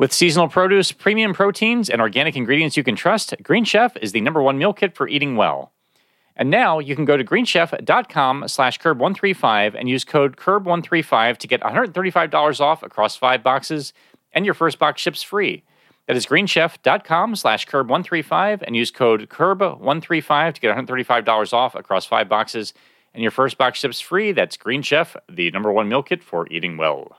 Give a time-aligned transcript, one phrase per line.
[0.00, 4.22] With seasonal produce, premium proteins, and organic ingredients you can trust, Green Chef is the
[4.22, 5.72] number one meal kit for eating well.
[6.34, 11.60] And now you can go to greenchef.com slash curb135 and use code curb135 to get
[11.60, 13.92] $135 off across five boxes,
[14.32, 15.64] and your first box ships free.
[16.06, 22.26] That is greenchef.com slash curb135 and use code curb135 to get $135 off across five
[22.26, 22.72] boxes,
[23.12, 24.32] and your first box ships free.
[24.32, 27.18] That's Green Chef, the number one meal kit for eating well.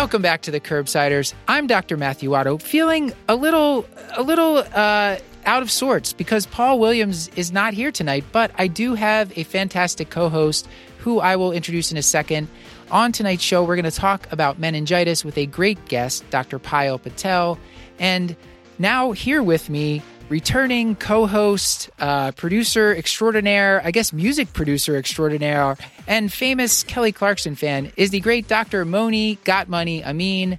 [0.00, 1.34] Welcome back to the Curbsiders.
[1.46, 1.98] I'm Dr.
[1.98, 3.84] Matthew Watto, feeling a little,
[4.16, 8.24] a little uh, out of sorts because Paul Williams is not here tonight.
[8.32, 10.66] But I do have a fantastic co-host
[11.00, 12.48] who I will introduce in a second.
[12.90, 16.58] On tonight's show, we're going to talk about meningitis with a great guest, Dr.
[16.58, 17.58] Payal Patel,
[17.98, 18.34] and
[18.78, 26.32] now here with me returning co-host, uh, producer extraordinaire, I guess music producer extraordinaire, and
[26.32, 28.86] famous Kelly Clarkson fan is the great Dr.
[28.86, 30.58] Monee Got Money Amin.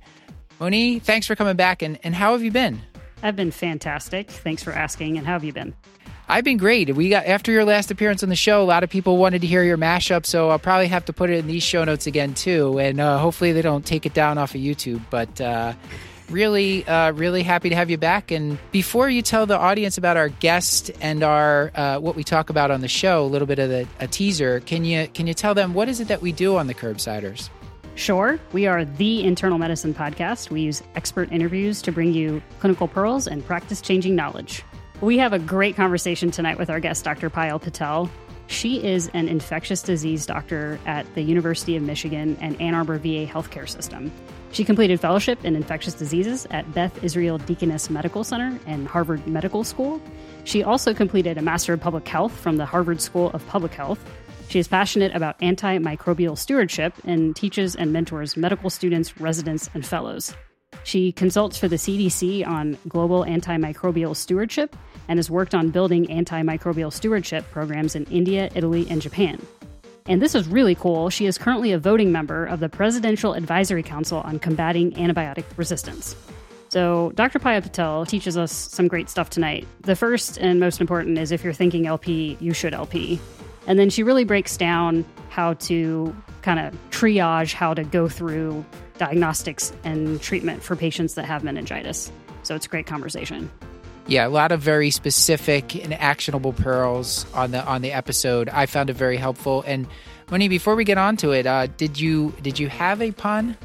[0.60, 2.82] Monee, thanks for coming back, and, and how have you been?
[3.24, 4.30] I've been fantastic.
[4.30, 5.18] Thanks for asking.
[5.18, 5.74] And how have you been?
[6.28, 6.96] I've been great.
[6.96, 9.48] We got after your last appearance on the show, a lot of people wanted to
[9.48, 12.34] hear your mashup, so I'll probably have to put it in these show notes again
[12.34, 12.80] too.
[12.80, 15.02] And uh, hopefully they don't take it down off of YouTube.
[15.10, 15.74] But uh,
[16.32, 18.32] really, uh, really happy to have you back.
[18.32, 22.50] And before you tell the audience about our guest and our uh, what we talk
[22.50, 25.34] about on the show, a little bit of the, a teaser, can you can you
[25.34, 27.50] tell them what is it that we do on the Curbsiders?
[27.96, 28.40] Sure.
[28.54, 30.50] We are the internal medicine podcast.
[30.50, 34.64] We use expert interviews to bring you clinical pearls and practice changing knowledge.
[35.02, 37.30] We have a great conversation tonight with our guest, Dr.
[37.30, 38.10] Payal Patel.
[38.48, 43.26] She is an infectious disease doctor at the University of Michigan and Ann Arbor VA
[43.26, 44.12] healthcare system.
[44.52, 49.64] She completed fellowship in infectious diseases at Beth Israel Deaconess Medical Center and Harvard Medical
[49.64, 50.02] School.
[50.44, 54.04] She also completed a Master of Public Health from the Harvard School of Public Health.
[54.50, 60.36] She is passionate about antimicrobial stewardship and teaches and mentors medical students, residents, and fellows.
[60.84, 64.76] She consults for the CDC on global antimicrobial stewardship
[65.08, 69.40] and has worked on building antimicrobial stewardship programs in India, Italy, and Japan.
[70.08, 71.10] And this is really cool.
[71.10, 76.16] She is currently a voting member of the Presidential Advisory Council on Combating Antibiotic Resistance.
[76.70, 77.38] So, Dr.
[77.38, 79.68] Payal Patel teaches us some great stuff tonight.
[79.82, 83.20] The first and most important is if you're thinking LP, you should LP.
[83.68, 88.66] And then she really breaks down how to kind of triage how to go through
[88.98, 92.10] diagnostics and treatment for patients that have meningitis.
[92.44, 93.52] So, it's a great conversation.
[94.12, 98.50] Yeah, a lot of very specific and actionable pearls on the on the episode.
[98.50, 99.64] I found it very helpful.
[99.66, 99.88] And
[100.30, 103.56] Monee, before we get on to it, uh, did you did you have a pun?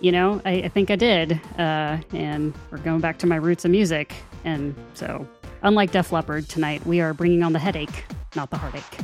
[0.00, 1.38] You know, I, I think I did.
[1.58, 4.14] Uh, and we're going back to my roots of music.
[4.42, 5.28] And so,
[5.60, 9.00] unlike Def Leppard tonight, we are bringing on the headache, not the heartache.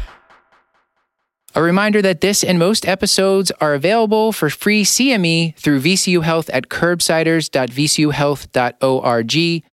[1.56, 6.50] A reminder that this and most episodes are available for free CME through VCU Health
[6.50, 9.64] at curbsiders.vcuhealth.org.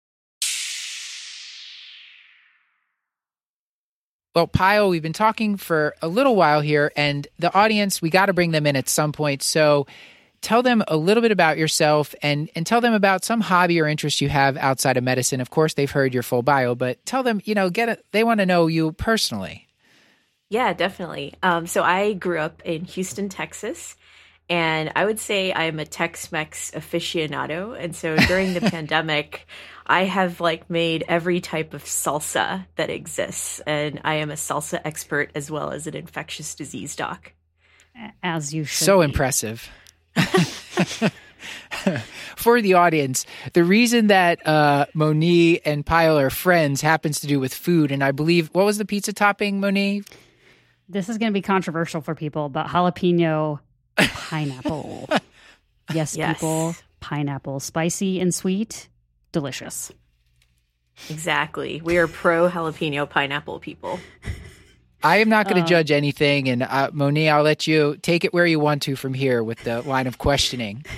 [4.33, 8.27] Well, Payal, we've been talking for a little while here, and the audience, we got
[8.27, 9.43] to bring them in at some point.
[9.43, 9.85] So
[10.39, 13.89] tell them a little bit about yourself and, and tell them about some hobby or
[13.89, 15.41] interest you have outside of medicine.
[15.41, 18.23] Of course, they've heard your full bio, but tell them, you know, get it, they
[18.23, 19.67] want to know you personally.
[20.53, 21.33] Yeah, definitely.
[21.41, 23.95] Um, so I grew up in Houston, Texas,
[24.47, 27.75] and I would say I'm a Tex-Mex aficionado.
[27.75, 29.47] And so during the pandemic,
[29.87, 34.79] I have like made every type of salsa that exists, and I am a salsa
[34.85, 37.33] expert as well as an infectious disease doc.
[38.21, 38.85] As you should.
[38.85, 39.05] So be.
[39.05, 39.67] impressive.
[42.35, 47.39] For the audience, the reason that uh, Monee and Payal are friends happens to do
[47.39, 50.03] with food, and I believe what was the pizza topping, Monee?
[50.89, 53.59] This is going to be controversial for people, but jalapeno
[53.97, 55.09] pineapple.
[55.93, 56.35] yes, Yes.
[56.37, 58.89] people, pineapple, spicy and sweet,
[59.31, 59.91] delicious.
[61.09, 61.81] Exactly.
[61.83, 63.99] We are pro jalapeno pineapple people.
[65.01, 68.23] I am not going to Uh, judge anything, and uh, Monee, I'll let you take
[68.23, 70.85] it where you want to from here with the line of questioning.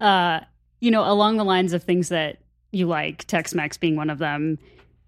[0.00, 0.40] Uh,
[0.80, 2.38] you know, along the lines of things that
[2.70, 4.56] you like, Tex Mex being one of them,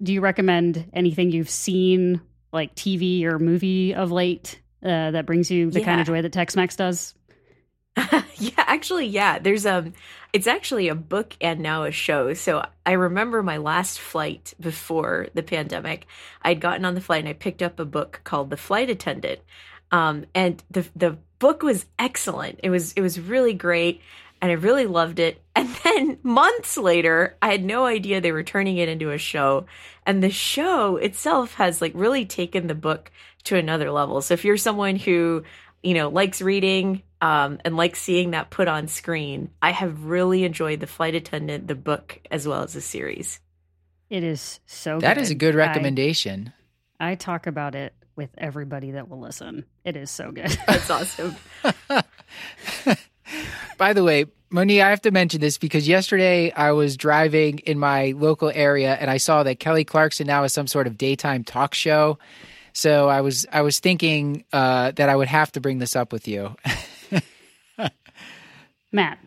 [0.02, 2.20] do you recommend anything you've seen
[2.52, 6.32] like TV or movie of late uh, that brings you the kind of joy that
[6.32, 7.14] Tex-Mex does?
[8.37, 9.38] yeah, actually, yeah.
[9.38, 9.93] There's um
[10.32, 12.35] it's actually a book and now a show.
[12.35, 16.06] So I remember my last flight before the pandemic.
[16.43, 19.41] I'd gotten on the flight and I picked up a book called The Flight Attendant.
[19.91, 22.61] Um and the the book was excellent.
[22.62, 24.00] It was it was really great
[24.42, 25.42] and I really loved it.
[25.56, 29.66] And then months later, I had no idea they were turning it into a show.
[30.06, 33.10] And the show itself has like really taken the book
[33.44, 34.22] to another level.
[34.22, 35.42] So if you're someone who,
[35.82, 40.44] you know, likes reading um, and likes seeing that put on screen, I have really
[40.44, 43.40] enjoyed The Flight Attendant, the book, as well as the series.
[44.08, 45.22] It is so That good.
[45.22, 46.52] is a good I- recommendation.
[46.98, 49.64] I, talk about it with everybody that will listen.
[49.84, 50.56] It is so good.
[50.66, 51.37] That's awesome.
[53.80, 57.78] By the way, Monee, I have to mention this because yesterday I was driving in
[57.78, 61.44] my local area and I saw that Kelly Clarkson now has some sort of daytime
[61.44, 62.18] talk show.
[62.74, 66.12] So I was I was thinking uh, that I would have to bring this up
[66.12, 66.54] with you.
[68.92, 69.18] Matt,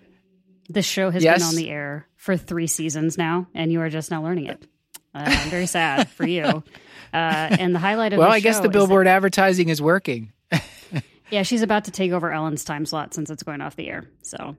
[0.70, 1.40] this show has Yes?
[1.40, 4.62] been on the air for three seasons now, and you are just now learning it.
[5.16, 6.64] Uh, I'm very sad for you.
[7.14, 10.32] Uh, and the highlight of well, I guess the is that- billboard advertising is working.
[11.34, 14.06] yeah, she's about to take over Ellen's time slot since it's going off the air.
[14.22, 14.56] So,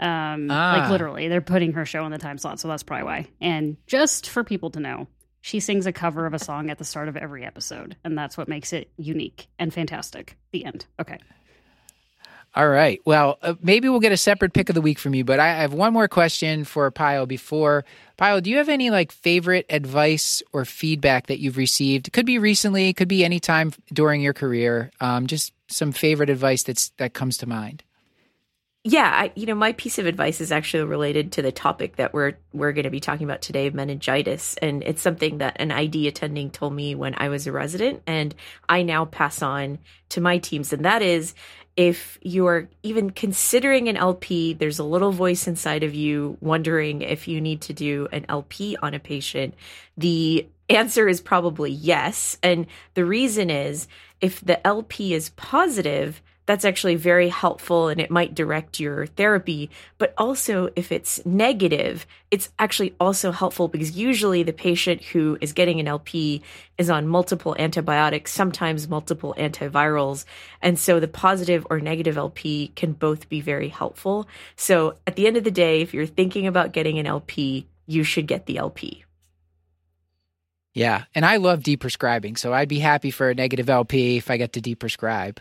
[0.00, 0.78] um, Ah.
[0.80, 3.26] like literally, they're putting her show in the time slot, so that's probably why.
[3.40, 5.06] And just for people to know,
[5.40, 8.36] she sings a cover of a song at the start of every episode, and that's
[8.38, 10.36] what makes it unique and fantastic.
[10.52, 10.86] The end.
[11.00, 11.18] Okay.
[12.54, 13.00] All right.
[13.04, 15.48] Well, uh, maybe we'll get a separate pick of the week from you, but I
[15.48, 17.84] have one more question for Payal before.
[18.18, 22.12] Payal, do you have any like favorite advice or feedback that you've received?
[22.12, 24.90] Could be recently, could be any time during your career.
[25.00, 27.84] Um, just some favorite advice that's that comes to mind.
[28.84, 32.14] Yeah, I, you know, my piece of advice is actually related to the topic that
[32.14, 36.08] we're we're going to be talking about today, meningitis, and it's something that an ID
[36.08, 38.34] attending told me when I was a resident, and
[38.68, 39.78] I now pass on
[40.10, 41.34] to my teams, and that is
[41.78, 47.28] if you're even considering an LP, there's a little voice inside of you wondering if
[47.28, 49.54] you need to do an LP on a patient.
[49.96, 53.86] The answer is probably yes, and the reason is
[54.20, 59.68] if the LP is positive that's actually very helpful and it might direct your therapy.
[59.98, 65.52] But also, if it's negative, it's actually also helpful because usually the patient who is
[65.52, 66.40] getting an LP
[66.78, 70.24] is on multiple antibiotics, sometimes multiple antivirals.
[70.62, 74.26] And so the positive or negative LP can both be very helpful.
[74.56, 78.04] So at the end of the day, if you're thinking about getting an LP, you
[78.04, 79.04] should get the LP.
[80.72, 84.38] Yeah, and I love deprescribing, so I'd be happy for a negative LP if I
[84.38, 85.38] get to deprescribe.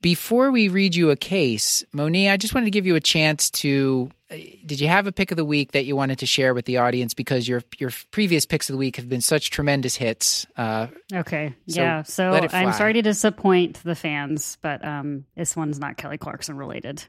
[0.00, 3.50] Before we read you a case, Monee, I just wanted to give you a chance
[3.50, 4.10] to.
[4.30, 6.66] uh, Did you have a pick of the week that you wanted to share with
[6.66, 7.14] the audience?
[7.14, 10.46] Because your your previous picks of the week have been such tremendous hits.
[10.56, 11.54] Uh, Okay.
[11.66, 12.02] So yeah.
[12.02, 17.02] So I'm sorry to disappoint the fans, but um, this one's not Kelly Clarkson related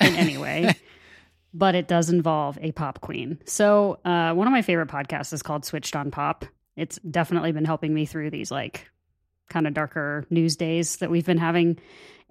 [0.00, 0.74] in any way.
[1.54, 3.38] but it does involve a pop queen.
[3.44, 6.44] So uh, one of my favorite podcasts is called Switched on Pop.
[6.76, 8.90] It's definitely been helping me through these like
[9.50, 11.78] kind of darker news days that we've been having.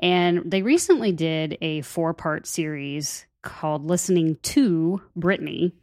[0.02, 5.74] And they recently did a four part series called Listening to Britney.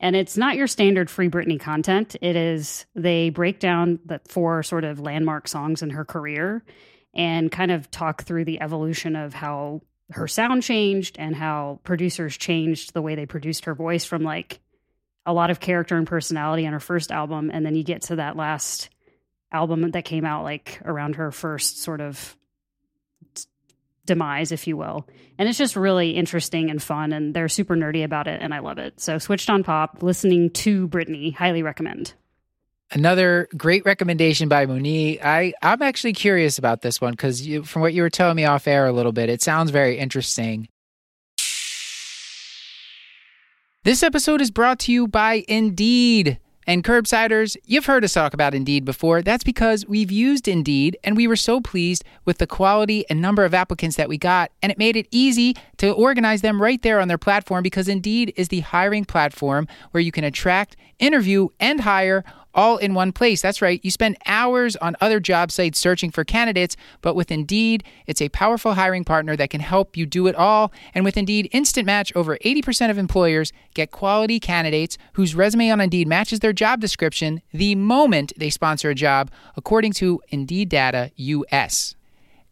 [0.00, 2.16] And it's not your standard free Britney content.
[2.20, 6.64] It is, they break down the four sort of landmark songs in her career
[7.14, 12.36] and kind of talk through the evolution of how her sound changed and how producers
[12.36, 14.60] changed the way they produced her voice from like
[15.24, 17.50] a lot of character and personality on her first album.
[17.52, 18.90] And then you get to that last
[19.52, 22.36] album that came out like around her first sort of
[24.06, 25.08] demise, if you will.
[25.38, 28.60] And it's just really interesting and fun, and they're super nerdy about it, and I
[28.60, 29.00] love it.
[29.00, 32.14] So, switched on pop, listening to Britney, highly recommend.
[32.90, 35.18] Another great recommendation by Monee.
[35.22, 38.68] I I'm actually curious about this one because from what you were telling me off
[38.68, 40.68] air a little bit, it sounds very interesting.
[43.84, 46.38] This episode is brought to you by Indeed.
[46.66, 49.20] And Curbsiders, you've heard us talk about Indeed before.
[49.20, 53.44] That's because we've used Indeed and we were so pleased with the quality and number
[53.44, 54.52] of applicants that we got.
[54.62, 58.32] And it made it easy to organize them right there on their platform because Indeed
[58.36, 62.24] is the hiring platform where you can attract, interview, and hire
[62.54, 63.42] all in one place.
[63.42, 63.80] That's right.
[63.82, 68.28] You spend hours on other job sites searching for candidates, but with Indeed, it's a
[68.28, 70.72] powerful hiring partner that can help you do it all.
[70.94, 75.80] And with Indeed Instant Match, over 80% of employers get quality candidates whose resume on
[75.80, 81.10] Indeed matches their job description the moment they sponsor a job, according to Indeed Data
[81.16, 81.94] US.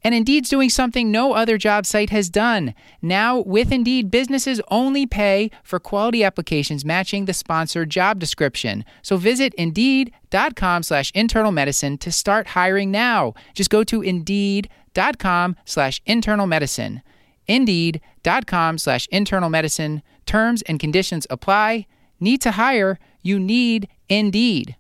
[0.03, 2.75] And Indeed's doing something no other job site has done.
[3.03, 8.85] Now, with Indeed, businesses only pay for quality applications matching the sponsored job description.
[9.03, 13.35] So visit Indeed.com slash internal medicine to start hiring now.
[13.55, 17.03] Just go to Indeed.com slash internal medicine.
[17.47, 20.03] Indeed.com slash internal medicine.
[20.25, 21.87] Terms and conditions apply.
[22.19, 22.99] Need to hire?
[23.23, 24.77] You need Indeed.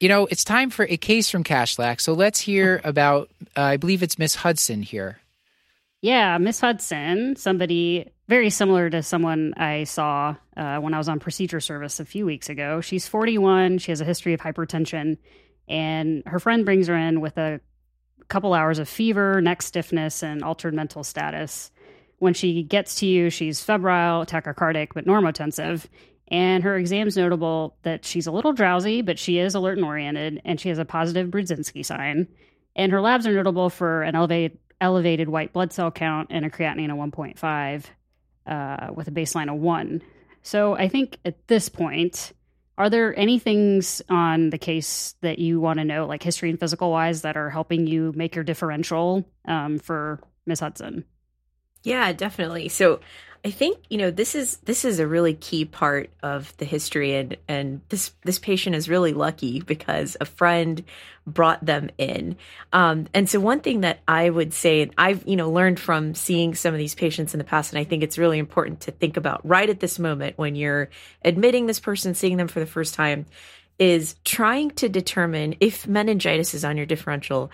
[0.00, 2.00] You know, it's time for a case from Kashlak.
[2.00, 5.18] So let's hear about, uh, I believe it's Miss Hudson here.
[6.00, 11.20] Yeah, Miss Hudson, somebody very similar to someone I saw uh, when I was on
[11.20, 12.80] procedure service a few weeks ago.
[12.80, 13.76] She's 41.
[13.78, 15.18] She has a history of hypertension,
[15.68, 17.60] and her friend brings her in with a
[18.28, 21.70] couple hours of fever, neck stiffness, and altered mental status.
[22.18, 25.86] When she gets to you, she's febrile, tachycardic, but normotensive.
[26.30, 30.40] And her exam's notable that she's a little drowsy, but she is alert and oriented,
[30.44, 32.28] and she has a positive Brudzinski sign.
[32.76, 36.50] And her labs are notable for an elevated elevated white blood cell count and a
[36.50, 37.84] creatinine of 1.5
[38.46, 40.02] uh, with a baseline of 1.
[40.42, 42.32] So I think at this point,
[42.78, 46.58] are there any things on the case that you want to know, like history and
[46.58, 51.04] physical wise, that are helping you make your differential um, for Miss Hudson?
[51.82, 52.68] Yeah, definitely.
[52.68, 53.00] So
[53.42, 57.16] I think you know this is this is a really key part of the history,
[57.16, 60.84] and and this this patient is really lucky because a friend
[61.26, 62.36] brought them in.
[62.72, 66.14] Um, and so one thing that I would say, and I've you know learned from
[66.14, 68.90] seeing some of these patients in the past, and I think it's really important to
[68.90, 70.90] think about right at this moment when you're
[71.24, 73.24] admitting this person, seeing them for the first time,
[73.78, 77.50] is trying to determine if meningitis is on your differential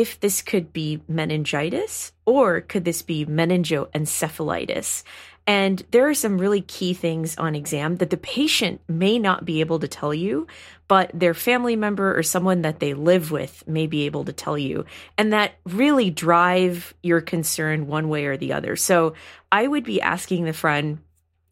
[0.00, 5.02] if this could be meningitis or could this be meningoencephalitis.
[5.46, 9.60] And there are some really key things on exam that the patient may not be
[9.60, 10.46] able to tell you,
[10.88, 14.56] but their family member or someone that they live with may be able to tell
[14.56, 14.86] you.
[15.18, 18.76] And that really drive your concern one way or the other.
[18.76, 19.12] So
[19.52, 21.00] I would be asking the friend,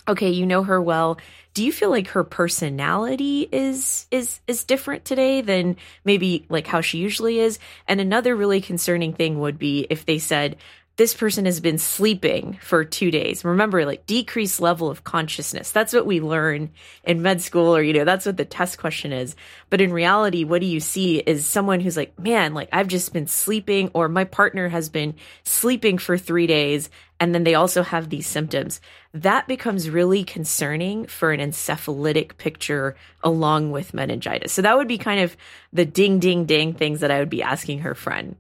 [0.09, 1.19] okay, you know her well.
[1.55, 6.81] Do you feel like her personality is is is different today than maybe like how
[6.81, 7.59] she usually is?
[7.87, 10.57] And another really concerning thing would be if they said,
[10.99, 13.45] this person has been sleeping for two days.
[13.45, 15.71] Remember, like decreased level of consciousness.
[15.71, 16.71] That's what we learn
[17.05, 19.37] in med school, or, you know, that's what the test question is.
[19.71, 23.13] But in reality, what do you see is someone who's like, man, like I've just
[23.13, 25.15] been sleeping, or my partner has been
[25.45, 26.91] sleeping for three days.
[27.21, 28.81] And then they also have these symptoms.
[29.15, 34.53] That becomes really concerning for an encephalitic picture along with meningitis.
[34.53, 35.37] So that would be kind of
[35.73, 38.35] the ding, ding, ding things that I would be asking her friend.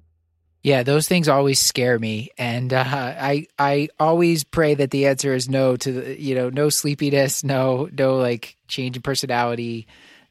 [0.69, 5.33] Yeah, those things always scare me, and uh, I I always pray that the answer
[5.33, 9.87] is no to the you know no sleepiness, no no like change in personality.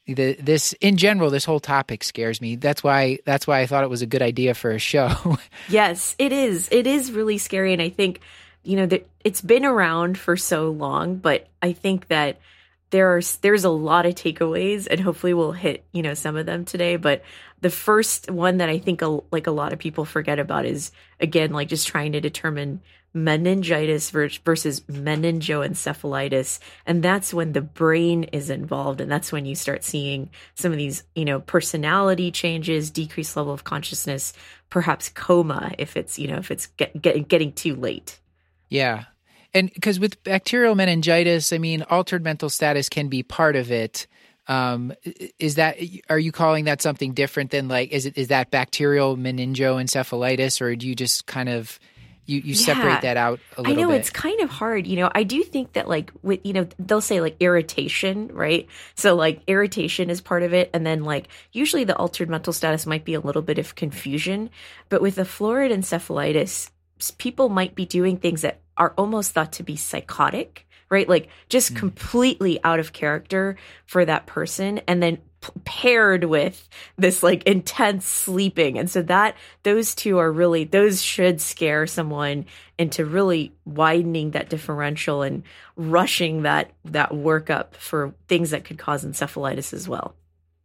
[0.05, 2.55] The, this in general, this whole topic scares me.
[2.55, 5.39] That's why that's why I thought it was a good idea for a show.
[5.69, 6.69] yes, it is.
[6.71, 8.19] It is really scary, and I think
[8.61, 12.37] you know that it's been around for so long, but I think that
[12.89, 16.45] there are there's a lot of takeaways and hopefully we'll hit you know some of
[16.45, 17.21] them today but
[17.61, 20.91] the first one that i think a, like a lot of people forget about is
[21.19, 22.81] again like just trying to determine
[23.13, 29.83] meningitis versus meningoencephalitis and that's when the brain is involved and that's when you start
[29.83, 34.33] seeing some of these you know personality changes decreased level of consciousness
[34.69, 38.19] perhaps coma if it's you know if it's get, get, getting too late.
[38.69, 39.05] Yeah
[39.53, 44.07] and because with bacterial meningitis, I mean, altered mental status can be part of it.
[44.47, 44.93] Um,
[45.39, 45.77] is that
[46.09, 50.75] are you calling that something different than like is it is that bacterial meningoencephalitis, or
[50.75, 51.79] do you just kind of
[52.27, 53.79] you, you separate that out a little bit?
[53.79, 54.01] I know bit.
[54.01, 54.85] it's kind of hard.
[54.85, 58.67] You know, I do think that like with you know, they'll say like irritation, right?
[58.95, 60.69] So like irritation is part of it.
[60.73, 64.49] And then like usually the altered mental status might be a little bit of confusion.
[64.89, 66.69] But with a florid encephalitis,
[67.17, 71.09] people might be doing things that are almost thought to be psychotic, right?
[71.09, 71.77] Like just mm.
[71.77, 74.79] completely out of character for that person.
[74.87, 78.77] And then p- paired with this like intense sleeping.
[78.77, 82.45] And so that those two are really, those should scare someone
[82.77, 85.43] into really widening that differential and
[85.75, 90.15] rushing that, that workup for things that could cause encephalitis as well.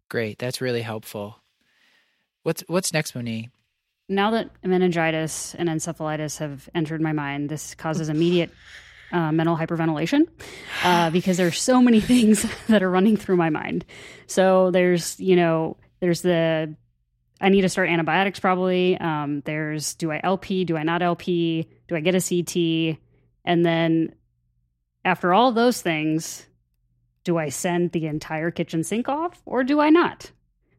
[0.08, 0.38] Great.
[0.38, 1.38] That's really helpful.
[2.42, 3.50] What's, what's next, Monique?
[4.08, 8.50] Now that meningitis and encephalitis have entered my mind, this causes immediate
[9.12, 10.26] uh, mental hyperventilation
[10.84, 13.84] uh, because there's so many things that are running through my mind.
[14.26, 16.74] So there's, you know, there's the
[17.40, 18.96] I need to start antibiotics probably.
[18.98, 20.64] Um, there's do I LP?
[20.64, 21.68] Do I not LP?
[21.88, 22.98] Do I get a CT?
[23.44, 24.14] And then
[25.04, 26.46] after all those things,
[27.24, 30.30] do I send the entire kitchen sink off or do I not?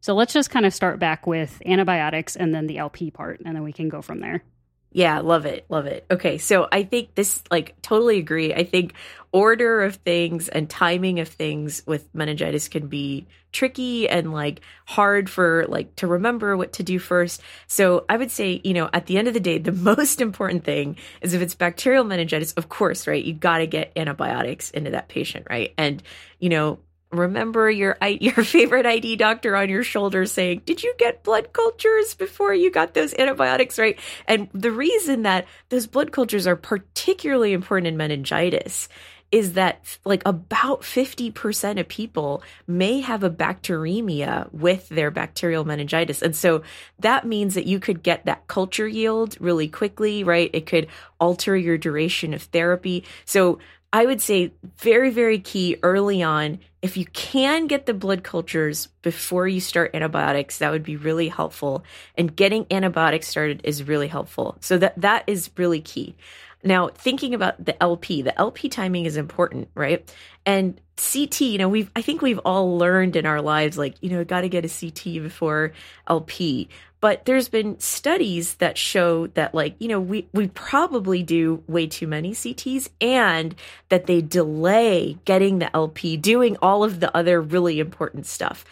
[0.03, 3.55] So let's just kind of start back with antibiotics and then the LP part, and
[3.55, 4.43] then we can go from there.
[4.91, 5.65] Yeah, love it.
[5.69, 6.05] Love it.
[6.11, 6.39] Okay.
[6.39, 8.53] So I think this, like, totally agree.
[8.53, 8.95] I think
[9.31, 15.29] order of things and timing of things with meningitis can be tricky and like hard
[15.29, 17.41] for like to remember what to do first.
[17.67, 20.65] So I would say, you know, at the end of the day, the most important
[20.65, 23.23] thing is if it's bacterial meningitis, of course, right?
[23.23, 25.73] You got to get antibiotics into that patient, right?
[25.77, 26.03] And,
[26.39, 26.79] you know,
[27.13, 32.13] remember your your favorite ID doctor on your shoulder saying, "Did you get blood cultures
[32.13, 33.99] before you got those antibiotics?" Right?
[34.27, 38.89] And the reason that those blood cultures are particularly important in meningitis
[39.33, 46.21] is that like about 50% of people may have a bacteremia with their bacterial meningitis.
[46.21, 46.61] And so
[46.99, 50.51] that means that you could get that culture yield really quickly, right?
[50.53, 50.85] It could
[51.19, 53.05] alter your duration of therapy.
[53.25, 53.57] So
[53.93, 56.59] I would say very, very key early on.
[56.81, 61.29] If you can get the blood cultures before you start antibiotics, that would be really
[61.29, 61.83] helpful.
[62.17, 64.57] And getting antibiotics started is really helpful.
[64.61, 66.15] So that that is really key.
[66.63, 70.09] Now, thinking about the LP, the LP timing is important, right?
[70.45, 74.09] And CT, you know, we've I think we've all learned in our lives like, you
[74.09, 75.73] know, got to get a CT before
[76.07, 76.67] LP.
[77.03, 81.85] But there's been studies that show that, like, you know, we, we probably do way
[81.85, 83.55] too many CTs and
[83.89, 88.63] that they delay getting the LP, doing all of the other really important stuff.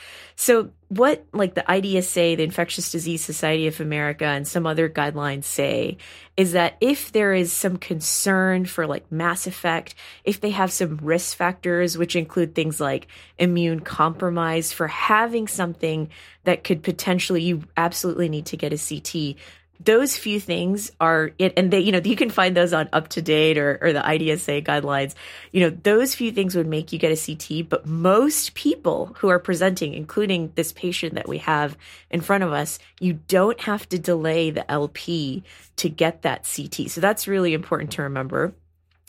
[0.41, 5.43] So, what like the IDSA, the Infectious Disease Society of America, and some other guidelines
[5.43, 5.97] say
[6.35, 9.93] is that if there is some concern for like mass effect,
[10.23, 13.05] if they have some risk factors, which include things like
[13.37, 16.09] immune compromise, for having something
[16.45, 19.35] that could potentially, you absolutely need to get a CT
[19.85, 23.57] those few things are it and they you know you can find those on UpToDate
[23.57, 25.13] or, or the idsa guidelines.
[25.51, 29.29] You know those few things would make you get a ct but most people who
[29.29, 31.77] are presenting including this patient that we have
[32.09, 35.43] in front of us you don't have to delay the lp
[35.77, 38.53] to get that ct so that's really important to remember.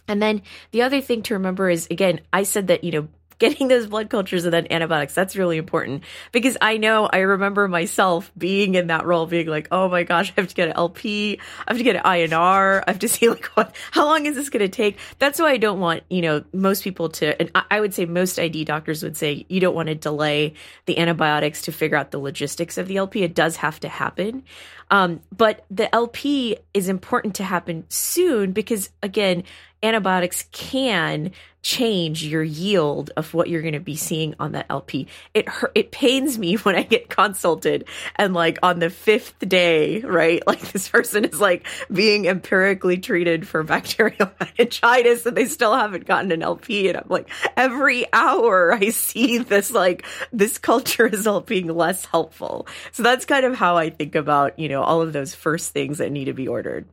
[0.09, 3.09] And then the other thing to remember is again i said that you know
[3.43, 5.15] getting those blood cultures and then antibiotics.
[5.15, 9.67] That's really important because I know I remember myself being in that role, being like,
[9.73, 12.85] oh my gosh, I have to get an LP, I have to get an INR,
[12.87, 14.97] I have to see like what, how long is this going to take?
[15.19, 18.39] That's why I don't want, you know, most people to, and I would say most
[18.39, 20.55] ID doctors would say you don't want to delay
[20.87, 23.25] the antibiotics to figure out the logistics of the LP.
[23.25, 24.45] It does have to happen.
[24.93, 29.43] Um, but the LP is important to happen soon because again,
[29.83, 35.07] antibiotics can change your yield of what you're going to be seeing on that LP.
[35.33, 37.85] It it pains me when I get consulted
[38.17, 40.43] and like on the fifth day, right?
[40.53, 46.05] Like this person is like being empirically treated for bacterial meningitis and they still haven't
[46.05, 46.89] gotten an LP.
[46.89, 52.67] And I'm like, every hour I see this like this culture result being less helpful.
[52.93, 55.99] So that's kind of how I think about, you know, all of those first things
[55.99, 56.87] that need to be ordered.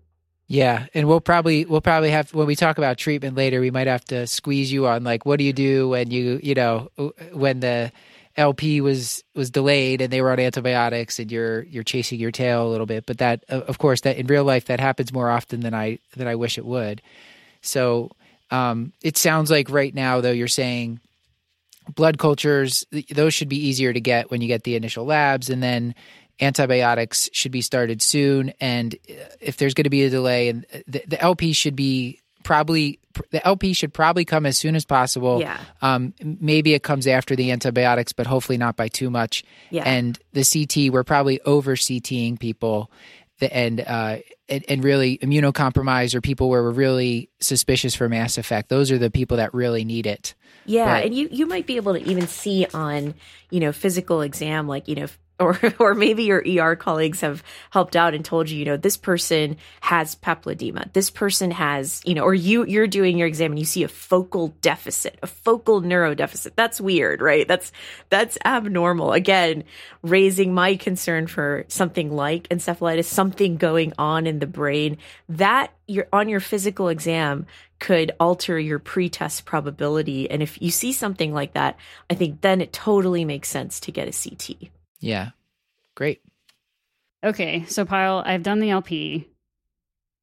[0.52, 3.86] Yeah, and we'll probably we'll probably have when we talk about treatment later, we might
[3.86, 6.90] have to squeeze you on like what do you do when you you know
[7.32, 7.92] when the
[8.36, 12.68] LP was was delayed and they were on antibiotics and you're you're chasing your tail
[12.68, 13.06] a little bit.
[13.06, 16.28] But that of course that in real life that happens more often than I than
[16.28, 17.04] I wish it would.
[17.62, 18.10] So
[18.50, 21.00] um, it sounds like right now though you're saying
[21.94, 25.62] blood cultures those should be easier to get when you get the initial labs and
[25.62, 25.94] then
[26.42, 28.54] antibiotics should be started soon.
[28.60, 28.96] And
[29.40, 33.00] if there's going to be a delay, and the, the LP should be probably
[33.32, 35.40] the LP should probably come as soon as possible.
[35.42, 35.60] Yeah.
[35.82, 39.44] Um, maybe it comes after the antibiotics, but hopefully not by too much.
[39.70, 39.84] Yeah.
[39.84, 42.92] And the CT, we're probably over CTing people,
[43.42, 44.18] and, uh,
[44.50, 48.70] and and really immunocompromised or people where we're really suspicious for mass effect.
[48.70, 50.34] Those are the people that really need it.
[50.66, 53.14] Yeah, but, and you you might be able to even see on
[53.50, 55.08] you know physical exam like you know
[55.40, 58.98] or or maybe your ER colleagues have helped out and told you, you know, this
[58.98, 60.92] person has papilledema.
[60.94, 63.88] This person has, you know, or you you're doing your exam and you see a
[63.88, 66.56] focal deficit, a focal neuro deficit.
[66.56, 67.48] That's weird, right?
[67.48, 67.72] That's
[68.10, 69.14] that's abnormal.
[69.14, 69.64] Again,
[70.02, 74.98] raising my concern for something like encephalitis, something going on in the brain.
[75.30, 77.48] That you're on your physical exam
[77.80, 80.30] could alter your pre-test probability.
[80.30, 81.78] And if you see something like that,
[82.10, 84.70] I think then it totally makes sense to get a CT.
[85.00, 85.30] Yeah.
[85.96, 86.22] Great.
[87.24, 87.66] Okay.
[87.68, 89.28] So, Payal, I've done the LP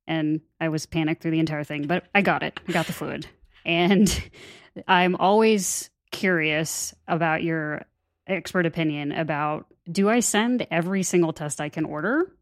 [0.07, 2.59] and I was panicked through the entire thing, but I got it.
[2.69, 3.27] I got the fluid.
[3.65, 4.31] And
[4.89, 7.83] I'm always curious about your
[8.27, 12.33] expert opinion about do I send every single test I can order?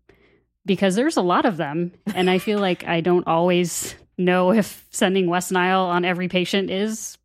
[0.66, 1.92] Because there's a lot of them.
[2.14, 6.70] And I feel like I don't always know if sending West Nile on every patient
[6.70, 7.18] is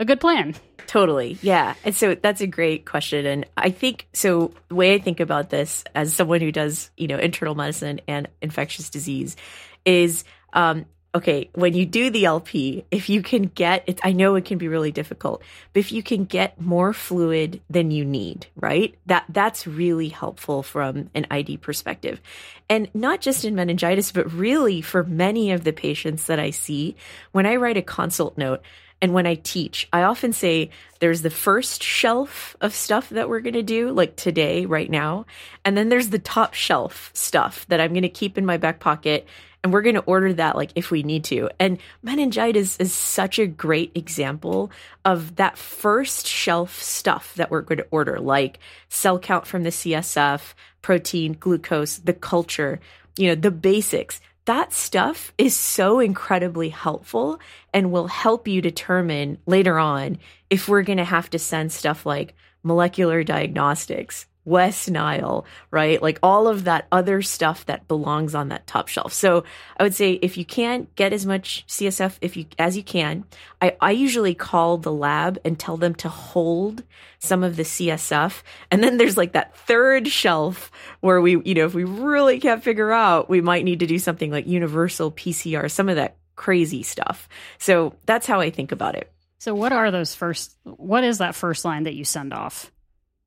[0.00, 0.54] a good plan.
[0.86, 1.38] Totally.
[1.42, 1.74] Yeah.
[1.84, 3.26] And so that's a great question.
[3.26, 7.08] And I think so the way I think about this as someone who does, you
[7.08, 9.36] know, internal medicine and infectious disease
[9.84, 14.34] is um, okay, when you do the LP, if you can get it, I know
[14.34, 18.46] it can be really difficult, but if you can get more fluid than you need,
[18.54, 18.94] right?
[19.06, 22.20] That that's really helpful from an ID perspective.
[22.68, 26.96] And not just in meningitis, but really for many of the patients that I see,
[27.32, 28.60] when I write a consult note,
[29.02, 33.40] and when I teach, I often say there's the first shelf of stuff that we're
[33.40, 35.26] going to do, like today, right now.
[35.64, 38.80] And then there's the top shelf stuff that I'm going to keep in my back
[38.80, 39.26] pocket
[39.66, 41.50] and we're going to order that like if we need to.
[41.58, 44.70] And meningitis is such a great example
[45.04, 49.70] of that first shelf stuff that we're going to order, like cell count from the
[49.70, 52.78] CSF, protein, glucose, the culture,
[53.16, 54.20] you know, the basics.
[54.46, 57.40] That stuff is so incredibly helpful
[57.74, 60.18] and will help you determine later on
[60.50, 66.00] if we're going to have to send stuff like molecular diagnostics, West Nile, right?
[66.00, 69.12] Like all of that other stuff that belongs on that top shelf.
[69.12, 69.44] So
[69.76, 73.24] I would say if you can't get as much CSF if you as you can,
[73.60, 76.84] I, I usually call the lab and tell them to hold
[77.18, 78.42] some of the CSF.
[78.70, 82.62] And then there's like that third shelf where we, you know, if we really can't
[82.62, 86.84] figure out, we might need to do something like universal PCR, some of that crazy
[86.84, 87.28] stuff.
[87.58, 89.10] So that's how I think about it.
[89.38, 92.70] So what are those first what is that first line that you send off?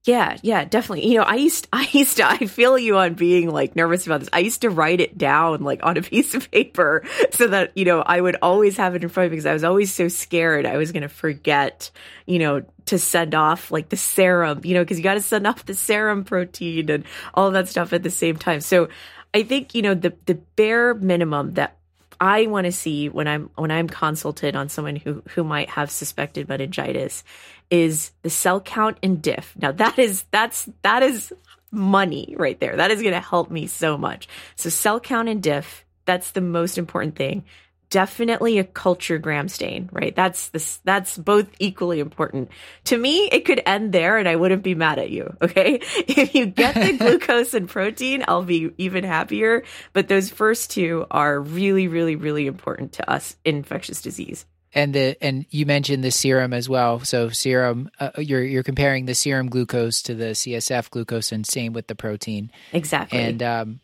[0.06, 1.08] Yeah, yeah, definitely.
[1.12, 4.22] You know, I used I used to I feel you on being like nervous about
[4.22, 4.30] this.
[4.32, 7.86] I used to write it down like on a piece of paper so that, you
[7.86, 10.08] know, I would always have it in front of me because I was always so
[10.08, 11.92] scared I was going to forget,
[12.26, 15.46] you know, to send off like the serum, you know, because you got to send
[15.48, 18.62] off the serum protein and all that stuff at the same time.
[18.62, 18.88] So,
[19.34, 21.76] I think, you know, the the bare minimum that
[22.22, 25.92] I want to see when I'm when I'm consulted on someone who who might have
[25.92, 27.24] suspected meningitis
[27.70, 29.54] is the cell count and diff.
[29.60, 31.34] Now that is that's that is
[31.72, 32.76] money right there.
[32.76, 34.28] That is going to help me so much.
[34.56, 37.44] So cell count and diff, that's the most important thing.
[37.92, 40.16] Definitely a culture gram stain, right?
[40.16, 42.50] That's this that's both equally important.
[42.86, 45.80] To me, it could end there and I wouldn't be mad at you, okay?
[46.08, 51.08] If you get the glucose and protein, I'll be even happier, but those first two
[51.10, 56.04] are really really really important to us in infectious disease and the and you mentioned
[56.04, 57.00] the serum as well.
[57.00, 61.74] So serum, uh, you're you're comparing the serum glucose to the CSF glucose, and same
[61.74, 62.52] with the protein.
[62.74, 63.20] Exactly.
[63.20, 63.80] And um,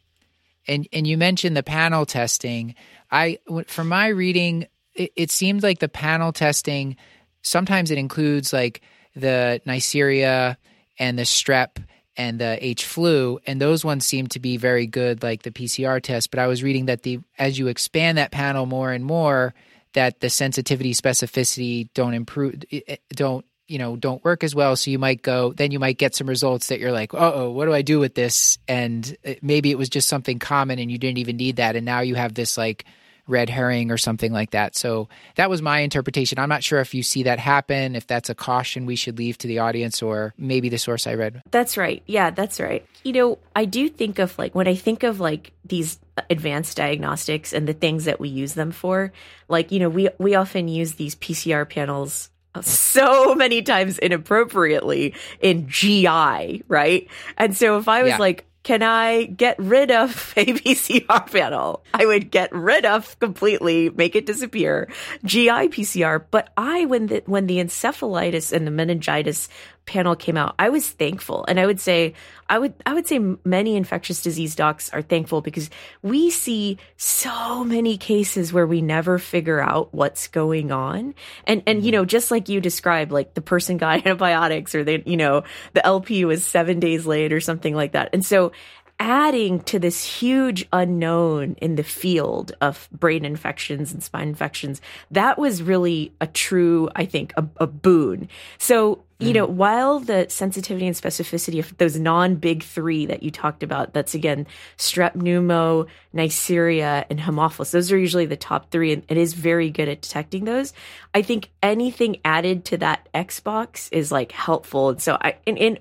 [0.68, 2.76] and and you mentioned the panel testing.
[3.12, 6.98] I from my reading, it, it seems like the panel testing
[7.46, 8.82] sometimes it includes like
[9.16, 10.58] the Neisseria
[11.00, 11.78] and the strep
[12.18, 16.02] and the H flu, and those ones seem to be very good, like the PCR
[16.02, 16.32] test.
[16.32, 19.54] But I was reading that the as you expand that panel more and more
[19.96, 22.64] that the sensitivity specificity don't improve
[23.10, 24.76] don't you know don't work as well.
[24.76, 27.66] So you might go then you might get some results that you're like oh what
[27.66, 28.58] do i do with this?
[28.68, 31.76] And uh, maybe it was just something common and you didn't even need that.
[31.76, 32.86] And now you have this like
[33.28, 34.76] red herring or something like that.
[34.76, 36.40] So that was my interpretation.
[36.40, 39.38] I'm not sure if you see that happen if that's a caution we should leave
[39.40, 41.42] to the audience or maybe the source i read.
[41.52, 42.04] That's right.
[42.06, 42.86] Yeah that's right.
[43.04, 47.54] You know i do think of like when i think of like these advanced diagnostics
[47.54, 49.12] and the things that we use them for
[49.48, 52.30] like you know we we often use these pcr panels
[52.62, 57.08] so many times inappropriately in GI, right?
[57.38, 58.18] And so if I was yeah.
[58.18, 61.84] like, can I get rid of a PCR panel?
[61.94, 64.90] I would get rid of completely, make it disappear,
[65.24, 66.26] GI PCR.
[66.30, 69.48] But I, when the when the encephalitis and the meningitis
[69.86, 71.46] panel came out, I was thankful.
[71.48, 72.14] And I would say,
[72.50, 75.70] I would, I would say many infectious disease docs are thankful because
[76.02, 81.16] we see so many cases where we never figure out what's going on.
[81.46, 82.02] And, and, you mm-hmm.
[82.02, 85.44] know, just like you described, like the person got antibiotics or they, you know,
[85.74, 88.10] the LP was seven days late or something like that.
[88.14, 88.52] And so
[89.00, 95.38] adding to this huge unknown in the field of brain infections and spine infections, that
[95.38, 98.30] was really a true, I think, a, a boon.
[98.58, 99.56] So you know, mm-hmm.
[99.56, 104.14] while the sensitivity and specificity of those non big three that you talked about, that's
[104.14, 104.46] again
[104.78, 109.70] strep, pneumo, Neisseria, and Haemophilus, those are usually the top three, and it is very
[109.70, 110.74] good at detecting those.
[111.14, 114.90] I think anything added to that X box is like helpful.
[114.90, 115.38] And so, I,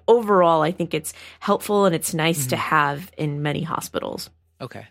[0.07, 2.51] overall, I think it's helpful and it's nice mm-hmm.
[2.51, 4.31] to have in many hospitals.
[4.61, 4.87] Okay.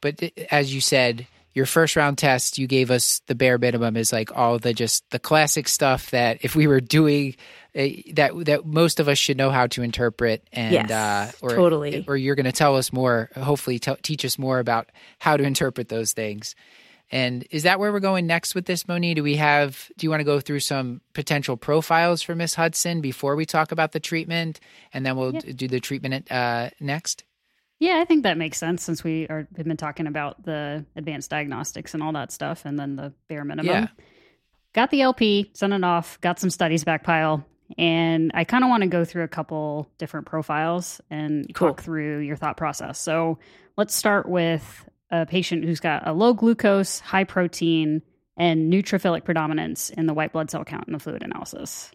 [0.00, 4.12] But as you said, your first round test you gave us the bare minimum is
[4.12, 7.34] like all the just the classic stuff that if we were doing
[7.74, 11.50] uh, that that most of us should know how to interpret and yes, uh, or,
[11.50, 15.36] totally or you're going to tell us more hopefully t- teach us more about how
[15.36, 16.54] to interpret those things
[17.12, 19.14] And is that where we're going next with this, Monee?
[19.14, 23.00] Do we have, do you want to go through some potential profiles for Miss Hudson
[23.00, 24.60] before we talk about the treatment?
[24.94, 27.24] And then we'll do the treatment uh, next?
[27.80, 31.30] Yeah, I think that makes sense since we are have been talking about the advanced
[31.30, 33.66] diagnostics and all that stuff, and then the bare minimum.
[33.66, 33.86] Yeah.
[34.74, 37.44] Got the LP, sent it off, got some studies back Payal,
[37.78, 41.68] and I kind of want to go through a couple different profiles and Cool.
[41.68, 43.00] talk through your thought process.
[43.00, 43.38] So
[43.76, 48.02] let's start with a patient who's got a low glucose, high protein,
[48.36, 51.90] and neutrophilic predominance in the white blood cell count in the fluid analysis.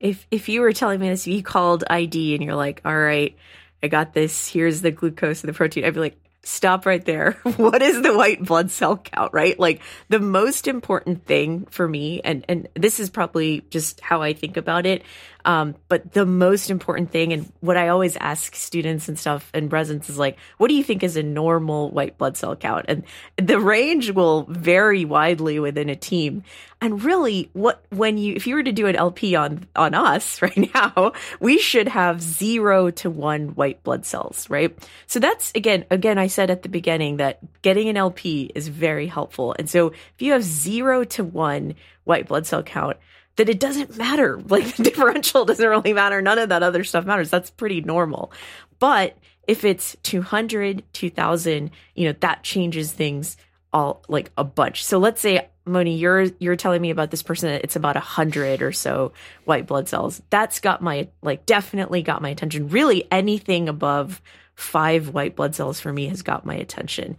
[0.00, 2.96] If if you were telling me this, if you called ID and you're like, all
[2.96, 3.36] right,
[3.84, 4.48] I got this.
[4.48, 5.84] Here's the glucose and the protein.
[5.84, 7.32] I'd be like, stop right there.
[7.56, 9.34] what is the white blood cell count?
[9.34, 9.58] Right?
[9.60, 14.32] Like the most important thing for me, and and this is probably just how I
[14.32, 15.02] think about it.
[15.44, 19.70] Um, but the most important thing, and what I always ask students and stuff and
[19.70, 22.86] residents is like, what do you think is a normal white blood cell count?
[22.88, 23.04] And
[23.36, 26.44] the range will vary widely within a team.
[26.80, 30.40] And really, what when you if you were to do an LP on on us
[30.42, 34.76] right now, we should have zero to one white blood cells, right?
[35.06, 39.06] So that's again, again, I said at the beginning that getting an LP is very
[39.06, 39.54] helpful.
[39.58, 42.96] And so if you have zero to one white blood cell count,
[43.36, 44.40] that it doesn't matter.
[44.48, 46.22] Like the differential doesn't really matter.
[46.22, 47.30] None of that other stuff matters.
[47.30, 48.32] That's pretty normal.
[48.78, 49.16] But
[49.46, 53.36] if it's 200, 2000, you know, that changes things
[53.72, 54.84] all like a bunch.
[54.84, 58.62] So let's say Monee, you're you're telling me about this person it's about a hundred
[58.62, 59.12] or so
[59.44, 60.22] white blood cells.
[60.30, 62.68] That's got my like definitely got my attention.
[62.68, 64.22] Really anything above
[64.54, 67.16] five white blood cells for me has got my attention.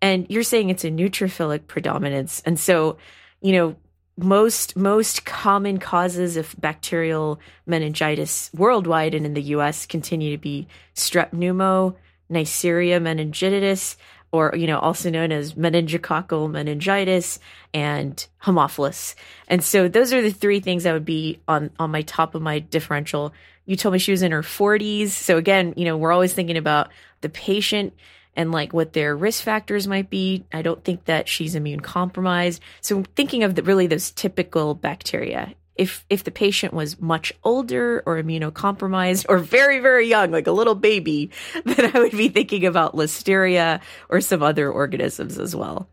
[0.00, 2.40] And you're saying it's a neutrophilic predominance.
[2.46, 2.98] And so,
[3.40, 3.76] you know,
[4.18, 10.66] most most common causes of bacterial meningitis worldwide and in the US continue to be
[10.94, 11.94] strep pneumo,
[12.30, 13.96] Neisseria meningitis,
[14.32, 17.38] or you know also known as meningococcal meningitis
[17.72, 19.14] and Haemophilus.
[19.46, 22.42] And so those are the three things that would be on on my top of
[22.42, 23.32] my differential.
[23.66, 25.08] You told me she was in her 40s.
[25.08, 26.88] So again, you know, we're always thinking about
[27.20, 27.92] the patient
[28.38, 30.44] and like what their risk factors might be.
[30.52, 32.62] I don't think that she's immune compromised.
[32.80, 35.54] So thinking of the, really those typical bacteria.
[35.74, 40.52] If if the patient was much older or immunocompromised or very very young, like a
[40.52, 41.30] little baby,
[41.64, 45.88] then I would be thinking about listeria or some other organisms as well.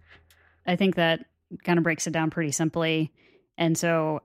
[0.67, 1.25] I think that
[1.63, 3.12] kind of breaks it down pretty simply.
[3.58, 4.21] And so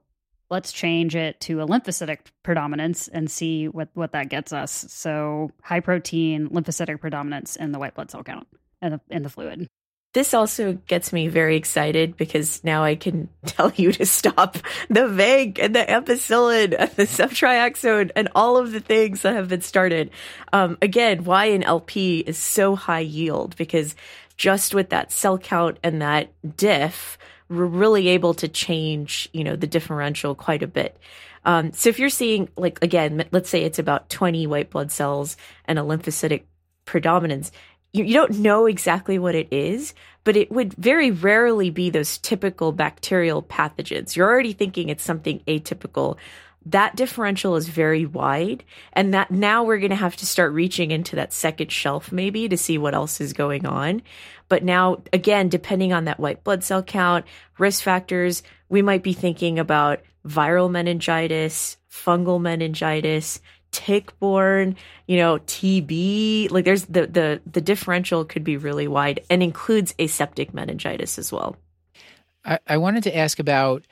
[0.51, 4.85] let's change it to a lymphocytic predominance and see what, what that gets us.
[4.89, 8.47] So high protein lymphocytic predominance in the white blood cell count
[8.81, 9.67] in the, in the fluid.
[10.13, 14.57] This also gets me very excited because now I can tell you to stop
[14.89, 19.47] the vanc and the ampicillin and the ceftriaxone and all of the things that have
[19.47, 20.11] been started.
[20.51, 23.95] Um, again, why an LP is so high yield because
[24.35, 27.17] just with that cell count and that diff,
[27.51, 30.97] we're really able to change, you know, the differential quite a bit.
[31.43, 35.37] Um, so if you're seeing, like, again, let's say it's about 20 white blood cells
[35.65, 36.43] and a lymphocytic
[36.85, 37.51] predominance,
[37.93, 42.17] you, you don't know exactly what it is, but it would very rarely be those
[42.19, 44.15] typical bacterial pathogens.
[44.15, 46.17] You're already thinking it's something atypical.
[46.65, 50.91] That differential is very wide, and that now we're going to have to start reaching
[50.91, 54.03] into that second shelf maybe to see what else is going on.
[54.47, 57.25] But now, again, depending on that white blood cell count,
[57.57, 64.75] risk factors, we might be thinking about viral meningitis, fungal meningitis, tick-borne,
[65.07, 66.51] you know, TB.
[66.51, 71.31] Like there's the the the differential could be really wide and includes aseptic meningitis as
[71.31, 71.57] well.
[72.43, 73.85] I, I wanted to ask about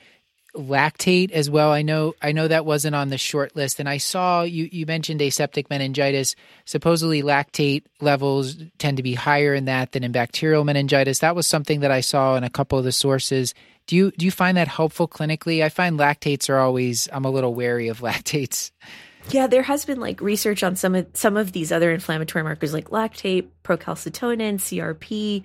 [0.54, 1.70] lactate as well.
[1.70, 4.86] I know I know that wasn't on the short list, and I saw you you
[4.86, 6.34] mentioned aseptic meningitis.
[6.64, 11.20] Supposedly, lactate levels tend to be higher in that than in bacterial meningitis.
[11.20, 13.54] That was something that I saw in a couple of the sources.
[13.86, 15.62] Do you do you find that helpful clinically?
[15.62, 18.70] I find lactates are always I'm a little wary of lactates.
[19.28, 22.72] Yeah, there has been like research on some of some of these other inflammatory markers
[22.72, 25.44] like lactate, procalcitonin, CRP.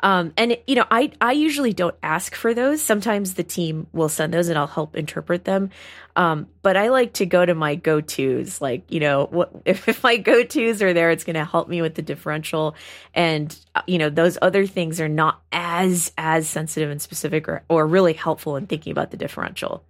[0.00, 2.82] Um, and you know, I I usually don't ask for those.
[2.82, 5.70] Sometimes the team will send those, and I'll help interpret them.
[6.14, 8.60] Um, but I like to go to my go tos.
[8.60, 11.68] Like you know, what if, if my go tos are there, it's going to help
[11.68, 12.76] me with the differential.
[13.14, 17.64] And uh, you know, those other things are not as as sensitive and specific, or
[17.68, 19.82] or really helpful in thinking about the differential.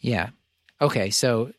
[0.00, 0.30] Yeah.
[0.80, 1.10] Okay.
[1.10, 1.52] So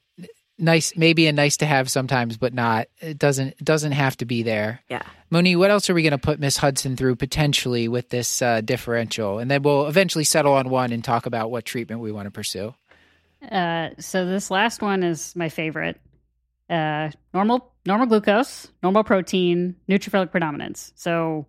[0.58, 2.88] nice, maybe a nice to have sometimes, but not.
[3.00, 4.82] It doesn't it doesn't have to be there.
[4.90, 5.04] Yeah.
[5.30, 8.62] Monee, what else are we going to put Miss Hudson through potentially with this uh,
[8.62, 12.26] differential, and then we'll eventually settle on one and talk about what treatment we want
[12.28, 12.74] to pursue.
[13.50, 16.00] Uh, so this last one is my favorite.
[16.70, 20.94] Uh, normal normal glucose, normal protein, neutrophilic predominance.
[20.96, 21.48] So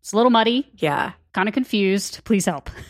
[0.00, 1.12] It's a little muddy, Yeah.
[1.32, 2.24] kind of confused.
[2.24, 2.68] Please help.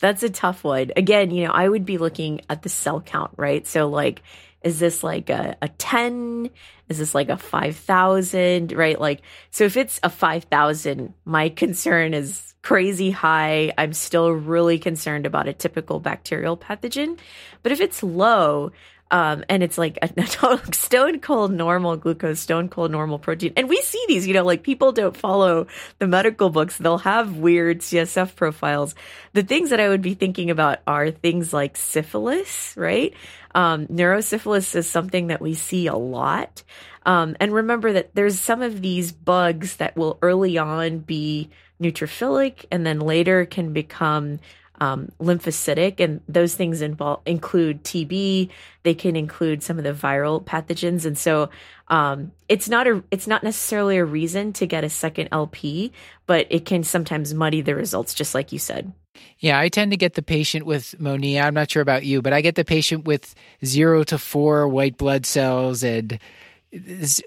[0.00, 0.90] That's a tough one.
[0.96, 3.66] Again, you know, I would be looking at the cell count, right?
[3.66, 4.22] So, like,
[4.62, 6.50] is this like a, a 10?
[6.88, 9.00] Is this like a 5,000, right?
[9.00, 13.72] Like, so if it's a 5,000, my concern is crazy high.
[13.76, 17.18] I'm still really concerned about a typical bacterial pathogen.
[17.62, 18.72] But if it's low,
[19.10, 20.26] um, and it's like a,
[20.72, 23.52] stone cold normal glucose, stone cold normal protein.
[23.56, 25.66] And we see these, you know, like people don't follow
[25.98, 26.78] the medical books.
[26.78, 28.94] They'll have weird CSF profiles.
[29.32, 33.14] The things that I would be thinking about are things like syphilis, right?
[33.54, 36.62] Um, neurosyphilis is something that we see a lot.
[37.06, 42.64] Um, and remember that there's some of these bugs that will early on be neutrophilic
[42.70, 44.40] and then later can become
[44.80, 48.50] um, lymphocytic, and those things involve include TB.
[48.82, 51.50] They can include some of the viral pathogens, and so
[51.88, 55.92] um, it's not a it's not necessarily a reason to get a second LP,
[56.26, 58.92] but it can sometimes muddy the results, just like you said.
[59.38, 61.42] Yeah, I tend to get the patient with Monia.
[61.42, 63.34] I'm not sure about you, but I get the patient with
[63.64, 66.18] zero to four white blood cells and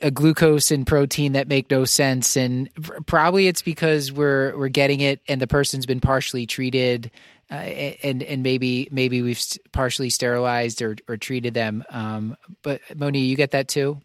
[0.02, 2.70] a glucose and protein that make no sense and
[3.06, 7.10] probably it's because we're we're getting it and the person's been partially treated
[7.50, 11.84] uh, and and maybe maybe we've partially sterilized or, or treated them.
[11.90, 14.00] Um, but moni you get that too?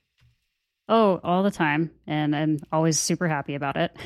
[0.89, 1.91] Oh all the time.
[2.07, 3.97] And i'm always super happy about it.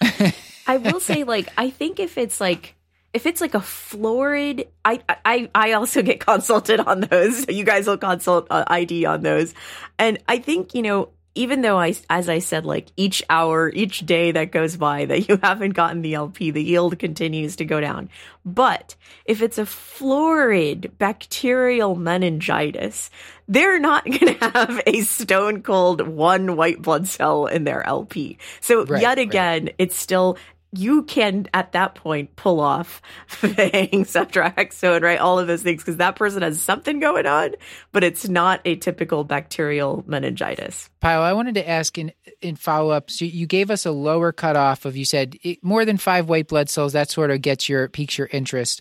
[0.66, 2.76] I will say like i think if it's like
[3.12, 7.48] if it's like a florid i i i also get consulted on those.
[7.48, 9.54] You guys will consult uh, id on those.
[9.98, 14.00] And i think you know even though I, as I said, like each hour, each
[14.00, 17.80] day that goes by that you haven't gotten the LP, the yield continues to go
[17.80, 18.10] down.
[18.44, 23.10] But if it's a florid bacterial meningitis,
[23.48, 28.38] they're not going to have a stone cold one white blood cell in their LP.
[28.60, 29.74] So right, yet again, right.
[29.78, 30.36] it's still
[30.72, 35.18] you can at that point pull off vanc, ceftriaxone, right?
[35.18, 37.54] All of those things because that person has something going on,
[37.92, 40.88] but it's not a typical bacterial meningitis.
[41.02, 43.10] Payal, I wanted to ask in in follow up.
[43.10, 46.48] So you gave us a lower cutoff of you said it, more than five white
[46.48, 46.94] blood cells.
[46.94, 48.80] That sort of gets your piques your interest.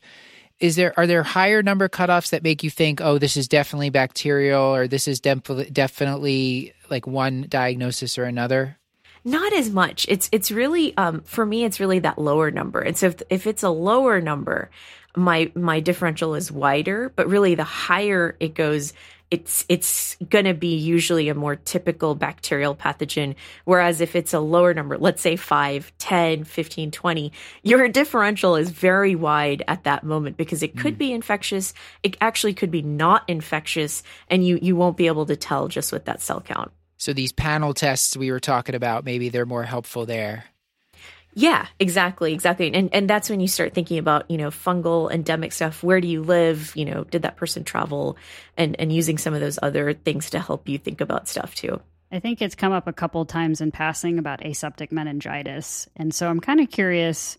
[0.61, 3.89] Is there are there higher number cutoffs that make you think, oh, this is definitely
[3.89, 8.77] bacterial, or this is def- definitely like one diagnosis or another?
[9.23, 10.05] Not as much.
[10.09, 11.63] It's it's really um, for me.
[11.63, 12.79] It's really that lower number.
[12.81, 14.69] And so if if it's a lower number,
[15.15, 17.11] my my differential is wider.
[17.15, 18.93] But really, the higher it goes,
[19.31, 24.39] it's it's going to be usually a more typical bacterial pathogen whereas if it's a
[24.39, 27.31] lower number let's say 5 10 15 20
[27.63, 30.99] your differential is very wide at that moment because it could mm.
[30.99, 35.37] be infectious it actually could be not infectious and you you won't be able to
[35.37, 39.29] tell just with that cell count so these panel tests we were talking about, maybe
[39.29, 40.45] they're more helpful there.
[41.33, 42.71] Yeah, exactly, exactly.
[42.71, 45.81] And and that's when you start thinking about, you know, fungal endemic stuff.
[45.81, 46.73] Where do you live?
[46.75, 48.17] You know, did that person travel?
[48.55, 51.81] And and using some of those other things to help you think about stuff too.
[52.11, 55.89] I think it's come up a couple times in passing about aseptic meningitis.
[55.95, 57.35] And so I'm kind of curious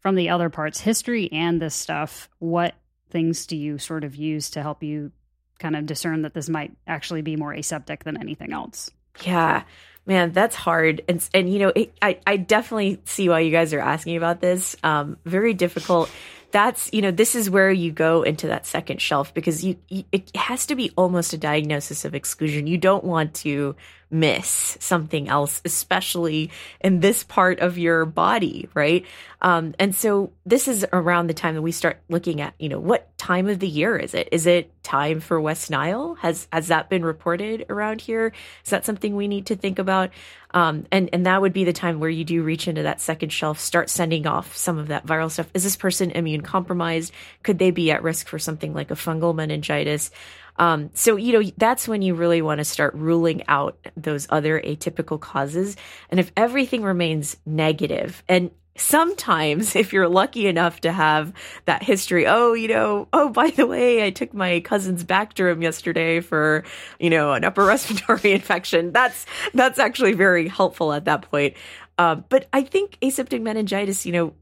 [0.00, 2.74] from the other parts, history and this stuff, what
[3.10, 5.12] things do you sort of use to help you
[5.60, 8.90] kind of discern that this might actually be more aseptic than anything else?
[9.22, 9.62] Yeah,
[10.06, 11.02] man, that's hard.
[11.08, 14.40] And and you know, it, I I definitely see why you guys are asking about
[14.40, 14.76] this.
[14.82, 16.10] Um, very difficult.
[16.50, 20.04] That's you know, this is where you go into that second shelf because you, you
[20.12, 22.66] it has to be almost a diagnosis of exclusion.
[22.66, 23.76] You don't want to
[24.10, 29.04] miss something else, especially in this part of your body, right?
[29.42, 32.78] Um, and so this is around the time that we start looking at, you know,
[32.78, 34.28] what time of the year is it?
[34.32, 36.14] Is it time for West Nile?
[36.14, 38.32] Has has that been reported around here?
[38.64, 40.10] Is that something we need to think about?
[40.52, 43.30] Um, and and that would be the time where you do reach into that second
[43.30, 45.50] shelf, start sending off some of that viral stuff.
[45.52, 47.12] Is this person immune compromised?
[47.42, 50.10] Could they be at risk for something like a fungal meningitis?
[50.56, 54.60] Um, so, you know, that's when you really want to start ruling out those other
[54.60, 55.76] atypical causes.
[56.10, 61.32] And if everything remains negative, and sometimes if you're lucky enough to have
[61.66, 65.42] that history, oh, you know, oh, by the way, I took my cousin's back to
[65.44, 66.64] Bactrim yesterday for,
[66.98, 68.92] you know, an upper respiratory infection.
[68.92, 71.54] That's, that's actually very helpful at that point.
[71.96, 74.34] Uh, but I think aseptic meningitis, you know,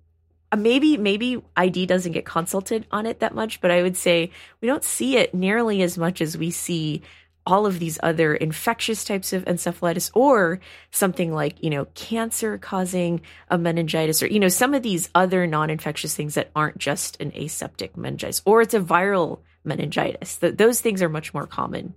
[0.52, 4.30] Uh, maybe maybe ID doesn't get consulted on it that much, but I would say
[4.60, 7.02] we don't see it nearly as much as we see
[7.44, 13.20] all of these other infectious types of encephalitis or something like, you know, cancer causing
[13.48, 17.32] a meningitis or, you know, some of these other non-infectious things that aren't just an
[17.34, 20.36] aseptic meningitis or it's a viral meningitis.
[20.36, 21.94] The, those things are much more common.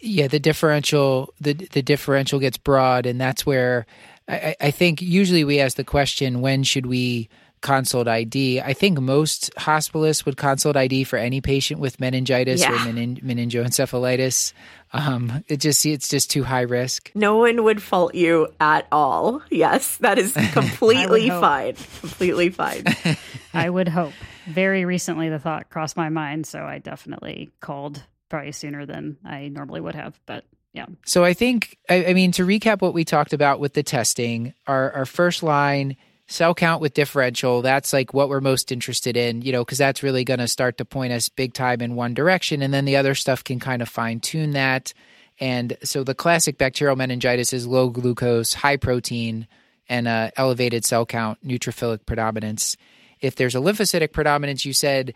[0.00, 3.86] Yeah, the differential the the differential gets broad and that's where
[4.26, 7.28] I, I think usually we ask the question, when should we
[7.60, 8.60] consult ID?
[8.60, 12.72] I think most hospitalists would consult ID for any patient with meningitis Yeah.
[12.72, 14.52] or menin- meningoencephalitis.
[14.92, 17.10] Um, it just it's just too high risk.
[17.14, 19.42] No one would fault you at all.
[19.50, 21.74] Yes, that is completely fine.
[22.00, 22.84] Completely fine.
[23.54, 24.12] I would hope.
[24.48, 29.48] Very recently, the thought crossed my mind, so I definitely called probably sooner than I
[29.48, 30.18] normally would have.
[30.26, 33.74] But yeah, So I think, I, I mean, to recap what we talked about with
[33.74, 35.96] the testing, our, our first line,
[36.30, 40.02] cell count with differential, that's like what we're most interested in, you know, because that's
[40.02, 42.62] really going to start to point us big time in one direction.
[42.62, 44.94] And then the other stuff can kind of fine tune that.
[45.40, 49.48] And so the classic bacterial meningitis is low glucose, high protein,
[49.88, 52.76] and uh, elevated cell count, neutrophilic predominance.
[53.20, 55.14] If there's a lymphocytic predominance, you said,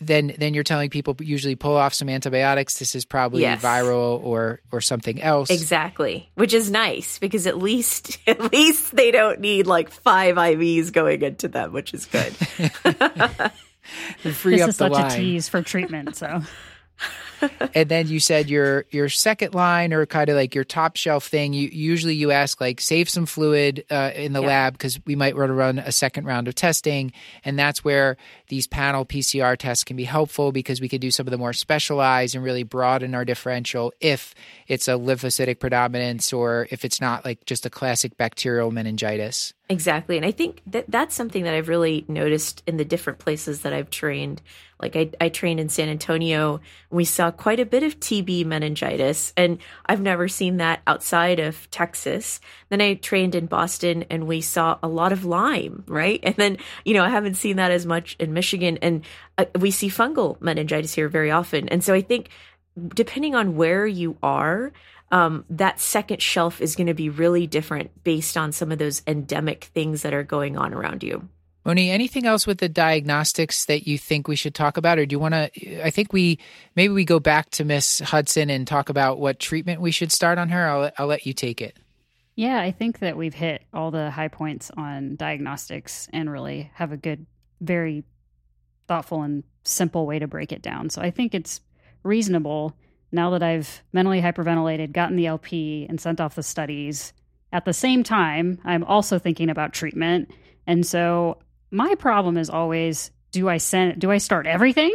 [0.00, 2.78] then then you're telling people usually pull off some antibiotics.
[2.78, 3.62] This is probably Yes.
[3.62, 5.50] viral or or something else.
[5.50, 6.28] Exactly.
[6.34, 11.22] Which is nice because at least at least they don't need like five IVs going
[11.22, 12.32] into them, which is good.
[14.34, 15.10] Free this up is the such line.
[15.12, 16.16] a tease for treatment.
[16.16, 16.42] So
[17.74, 21.26] And then you said your your second line or kind of like your top shelf
[21.28, 21.52] thing.
[21.52, 24.48] You usually you ask like save some fluid uh, in the Yeah.
[24.48, 27.12] lab because we might want to run a second round of testing,
[27.44, 28.16] and that's where
[28.48, 31.52] these panel PCR tests can be helpful because we could do some of the more
[31.52, 34.34] specialized and really broaden our differential if
[34.66, 39.54] it's a lymphocytic predominance or if it's not like just a classic bacterial meningitis.
[39.68, 40.16] Exactly.
[40.16, 43.72] And I think that that's something that I've really noticed in the different places that
[43.72, 44.40] I've trained.
[44.80, 46.60] Like I, I trained in San Antonio.
[46.90, 51.70] We saw quite a bit of TB meningitis, and I've never seen that outside of
[51.70, 52.40] Texas.
[52.68, 56.20] Then I trained in Boston and we saw a lot of Lyme, right?
[56.22, 58.78] And then, you know, I haven't seen that as much in Michigan.
[58.82, 59.04] And
[59.38, 61.68] uh, we see fungal meningitis here very often.
[61.68, 62.28] And so I think
[62.94, 64.72] depending on where you are,
[65.10, 69.02] um, that second shelf is going to be really different based on some of those
[69.06, 71.28] endemic things that are going on around you.
[71.68, 75.12] Moni, anything else with the diagnostics that you think we should talk about, or do
[75.12, 75.84] you want to?
[75.84, 76.38] I think we
[76.74, 80.38] maybe we go back to Miss Hudson and talk about what treatment we should start
[80.38, 80.66] on her.
[80.66, 81.76] I'll I'll let you take it.
[82.36, 86.90] yeah, I think that we've hit all the high points on diagnostics and really have
[86.90, 87.26] a good,
[87.60, 88.02] very
[88.86, 90.88] thoughtful and simple way to break it down.
[90.88, 91.60] So I think it's
[92.02, 92.78] reasonable
[93.12, 97.12] now that I've mentally hyperventilated, gotten the LP, and sent off the studies.
[97.52, 100.30] At the same time, I'm also thinking about treatment.
[100.66, 101.36] And so
[101.70, 104.92] my problem is always do I send do I start everything?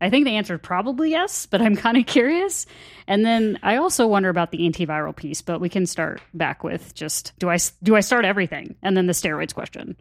[0.00, 2.66] I think the answer is probably yes, but I'm kind of curious.
[3.06, 6.94] And then I also wonder about the antiviral piece, but we can start back with
[6.94, 8.76] just do I do I start everything?
[8.82, 9.96] And then the steroids question.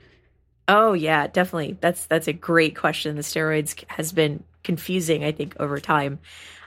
[0.67, 1.77] Oh yeah, definitely.
[1.79, 3.15] That's that's a great question.
[3.15, 6.19] The steroids has been confusing, I think, over time.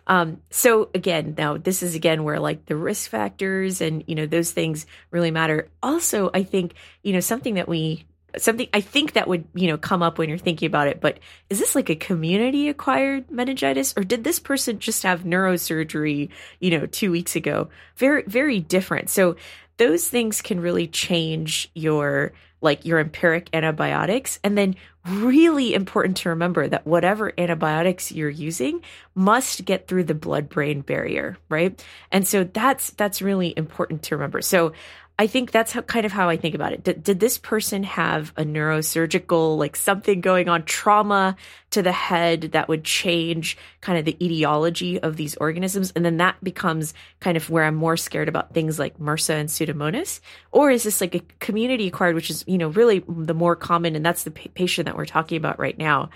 [0.06, 4.26] Um, so again, now this is again where like the risk factors and you know
[4.26, 5.68] those things really matter.
[5.82, 8.06] Also, I think you know something that we
[8.38, 11.00] something I think that would you know come up when you're thinking about it.
[11.00, 11.18] But
[11.50, 16.30] is this like a community acquired meningitis, or did this person just have neurosurgery?
[16.60, 17.68] You know, two weeks ago.
[17.96, 19.10] Very very different.
[19.10, 19.36] So
[19.78, 24.74] those things can really change your like your empiric antibiotics and then
[25.06, 28.82] really important to remember that whatever antibiotics you're using
[29.14, 34.16] must get through the blood brain barrier right and so that's that's really important to
[34.16, 34.72] remember so
[35.20, 36.84] I think that's how, kind of how I think about it.
[36.84, 41.34] Did, did this person have a neurosurgical, like something going on, trauma
[41.70, 45.92] to the head that would change kind of the etiology of these organisms?
[45.96, 49.48] And then that becomes kind of where I'm more scared about things like MRSA and
[49.48, 50.20] Pseudomonas.
[50.52, 53.96] Or is this like a community acquired, which is, you know, really the more common,
[53.96, 56.10] and that's the pa- patient that we're talking about right now.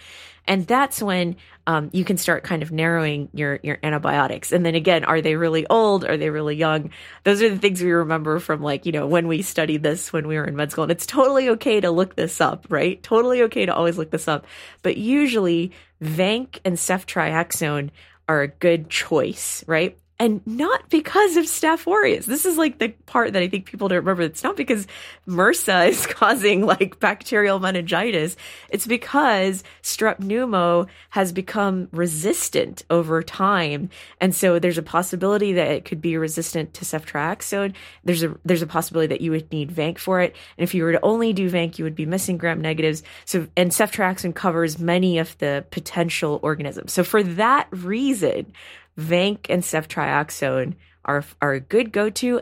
[0.46, 1.36] And that's when
[1.66, 4.50] um, you can start kind of narrowing your your antibiotics.
[4.50, 6.04] And then again, are they really old?
[6.04, 6.90] Are they really young?
[7.24, 10.26] Those are the things we remember from like you know when we studied this when
[10.26, 10.84] we were in med school.
[10.84, 13.02] And it's totally okay to look this up, right?
[13.02, 14.46] Totally okay to always look this up.
[14.82, 15.72] But usually,
[16.02, 17.90] Vanc and ceftriaxone
[18.28, 19.96] are a good choice, right?
[20.22, 22.26] And not because of Staph aureus.
[22.26, 24.22] This is like the part that I think people don't remember.
[24.22, 24.86] It's not because
[25.26, 28.36] MRSA is causing like bacterial meningitis.
[28.68, 33.90] It's because strep pneumo has become resistant over time.
[34.20, 37.74] And so there's a possibility that it could be resistant to ceftriaxone.
[38.04, 40.36] There's a, there's a possibility that you would need Vanc for it.
[40.56, 43.02] And if you were to only do Vanc, you would be missing gram negatives.
[43.24, 46.92] So, and ceftriaxone covers many of the potential organisms.
[46.92, 48.52] So for that reason,
[48.98, 50.74] Vanc and ceftriaxone
[51.04, 52.40] are are a good go to.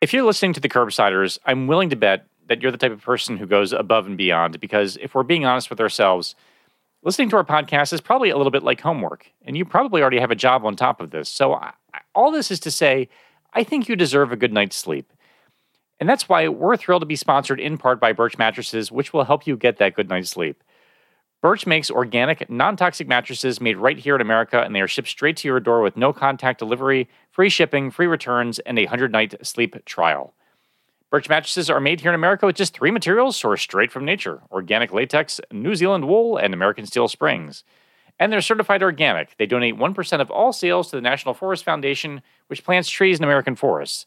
[0.00, 3.02] If you're listening to the Curbsiders, I'm willing to bet that you're the type of
[3.02, 6.34] person who goes above and beyond because if we're being honest with ourselves,
[7.02, 10.20] listening to our podcast is probably a little bit like homework, and you probably already
[10.20, 11.28] have a job on top of this.
[11.28, 11.72] So, I-
[12.14, 13.08] all this is to say,
[13.54, 15.12] I think you deserve a good night's sleep.
[15.98, 19.24] And that's why we're thrilled to be sponsored in part by Birch Mattresses, which will
[19.24, 20.62] help you get that good night's sleep.
[21.42, 25.08] Birch makes organic, non toxic mattresses made right here in America, and they are shipped
[25.08, 29.12] straight to your door with no contact delivery, free shipping, free returns, and a 100
[29.12, 30.34] night sleep trial.
[31.10, 34.42] Birch mattresses are made here in America with just three materials sourced straight from nature
[34.50, 37.64] organic latex, New Zealand wool, and American steel springs.
[38.18, 39.36] And they're certified organic.
[39.36, 43.24] They donate 1% of all sales to the National Forest Foundation, which plants trees in
[43.24, 44.06] American forests.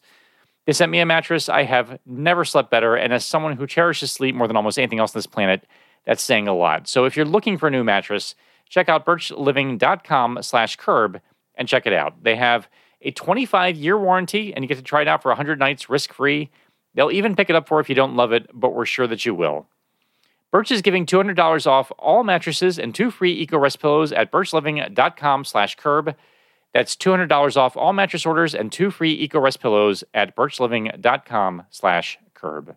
[0.66, 1.48] They sent me a mattress.
[1.48, 2.96] I have never slept better.
[2.96, 5.66] And as someone who cherishes sleep more than almost anything else on this planet,
[6.06, 6.88] that's saying a lot.
[6.88, 8.34] So if you're looking for a new mattress,
[8.68, 11.20] check out birchliving.com slash curb
[11.54, 12.22] and check it out.
[12.22, 12.68] They have
[13.02, 16.12] a 25 year warranty and you get to try it out for 100 nights risk
[16.12, 16.50] free.
[16.94, 19.24] They'll even pick it up for if you don't love it, but we're sure that
[19.24, 19.66] you will.
[20.50, 25.76] Birch is giving $200 off all mattresses and two free EcoRest pillows at birchliving.com slash
[25.76, 26.16] curb.
[26.74, 32.74] That's $200 off all mattress orders and two free EcoRest pillows at birchliving.com slash curb.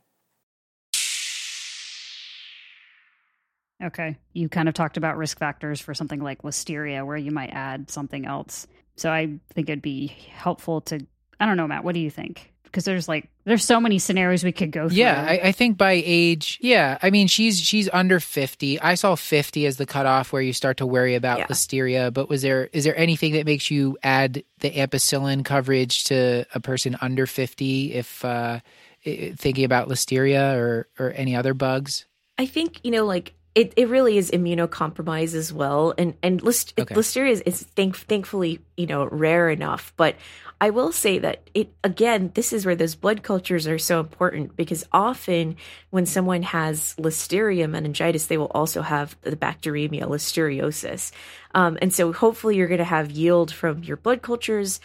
[3.84, 4.18] Okay.
[4.34, 7.90] You kind of talked about risk factors for something like listeria where you might add
[7.90, 8.66] something else.
[8.96, 11.06] So I think it'd be helpful to,
[11.40, 12.52] I don't know, Matt, what do you think?
[12.64, 14.98] Because there's like, there's so many scenarios we could go through.
[14.98, 16.98] Yeah, I, I think by age, yeah.
[17.04, 18.80] I mean, she's she's under fifty.
[18.82, 21.48] I saw fifty as the cutoff where you start to worry about Yeah.
[21.48, 22.12] listeria.
[22.12, 26.60] But was there is there anything that makes you add the ampicillin coverage to a
[26.60, 28.60] person under fifty if uh,
[29.04, 32.06] thinking about listeria or or any other bugs?
[32.40, 36.74] I think you know, like it, it really is immunocompromised as well, and and list,
[36.80, 36.96] Okay.
[36.96, 39.94] listeria is, is thank, thankfully you know rare enough.
[39.96, 40.16] But
[40.60, 44.56] I will say that it again, this is where those blood cultures are so important
[44.56, 45.58] because often
[45.92, 51.12] when someone has listeria meningitis, they will also have the bacteremia listeriosis,
[51.54, 54.80] um, and so hopefully you're going to have yield from your blood cultures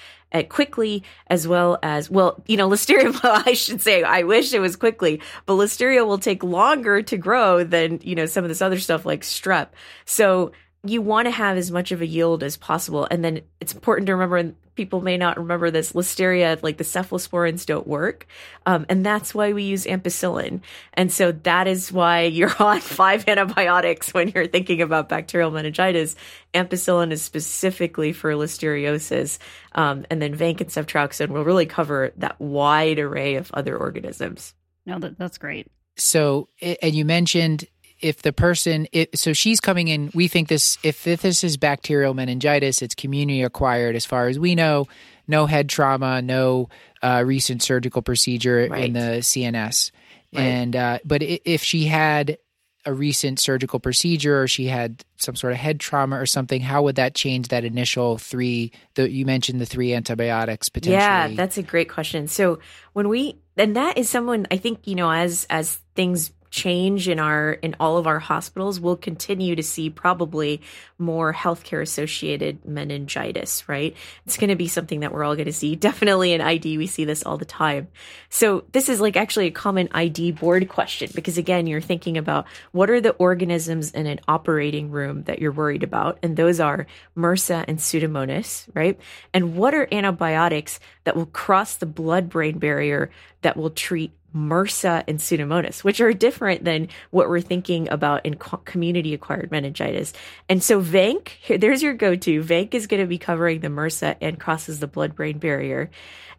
[0.49, 4.77] quickly as well as well you know listeria i should say i wish it was
[4.77, 8.79] quickly but listeria will take longer to grow than you know some of this other
[8.79, 9.69] stuff like strep.
[10.05, 10.53] So
[10.85, 13.07] you want to have as much of a yield as possible.
[13.11, 16.85] And then it's important to remember and people may not remember this listeria like the
[16.85, 18.29] cephalosporins don't work.
[18.65, 20.61] Um, and that's why we use ampicillin.
[20.95, 26.15] And so that is why you're on five antibiotics when you're thinking about bacterial meningitis.
[26.55, 29.39] Ampicillin is specifically for listeriosis
[29.73, 34.55] um, and then vanc and ceftriaxone will really cover that wide array of other organisms.
[34.87, 35.67] No, that, that's great.
[35.97, 37.67] So, and you mentioned
[38.01, 41.57] if the person, it, so she's coming in, we think this, if, if this is
[41.57, 44.87] bacterial meningitis, it's community acquired as far as we know,
[45.27, 46.69] no head trauma, no
[47.03, 49.91] uh, recent surgical procedure in the CNS.
[50.33, 50.43] Right.
[50.43, 52.39] And, uh, but if she had
[52.85, 56.83] a recent surgical procedure or she had some sort of head trauma or something, how
[56.83, 60.97] would that change that initial three, the, you mentioned the three antibiotics potentially?
[60.97, 62.29] Yeah, that's a great question.
[62.29, 62.61] So
[62.93, 67.19] when we and that is someone I think you know as as things change in
[67.19, 70.61] our in all of our hospitals we'll continue to see probably
[70.99, 73.95] more healthcare associated meningitis right?
[74.27, 75.77] It's going to be something that we're all going to see.
[75.89, 77.89] Definitely in id we see this all the time.
[78.29, 82.47] So this is like actually a common id board question because again you're thinking about
[82.73, 86.19] what are the organisms in an operating room that you're worried about?
[86.23, 86.87] And those are
[87.17, 88.99] mrsa and pseudomonas right?
[89.35, 93.11] And what are antibiotics that will cross the blood brain barrier
[93.43, 98.37] that will treat MRSA and Pseudomonas, which are different than what we're thinking about in
[98.37, 100.13] co- community acquired meningitis.
[100.49, 102.43] And so VANC, here, there's your go to.
[102.43, 105.91] VANC is going to be covering the MRSA and crosses the blood brain barrier.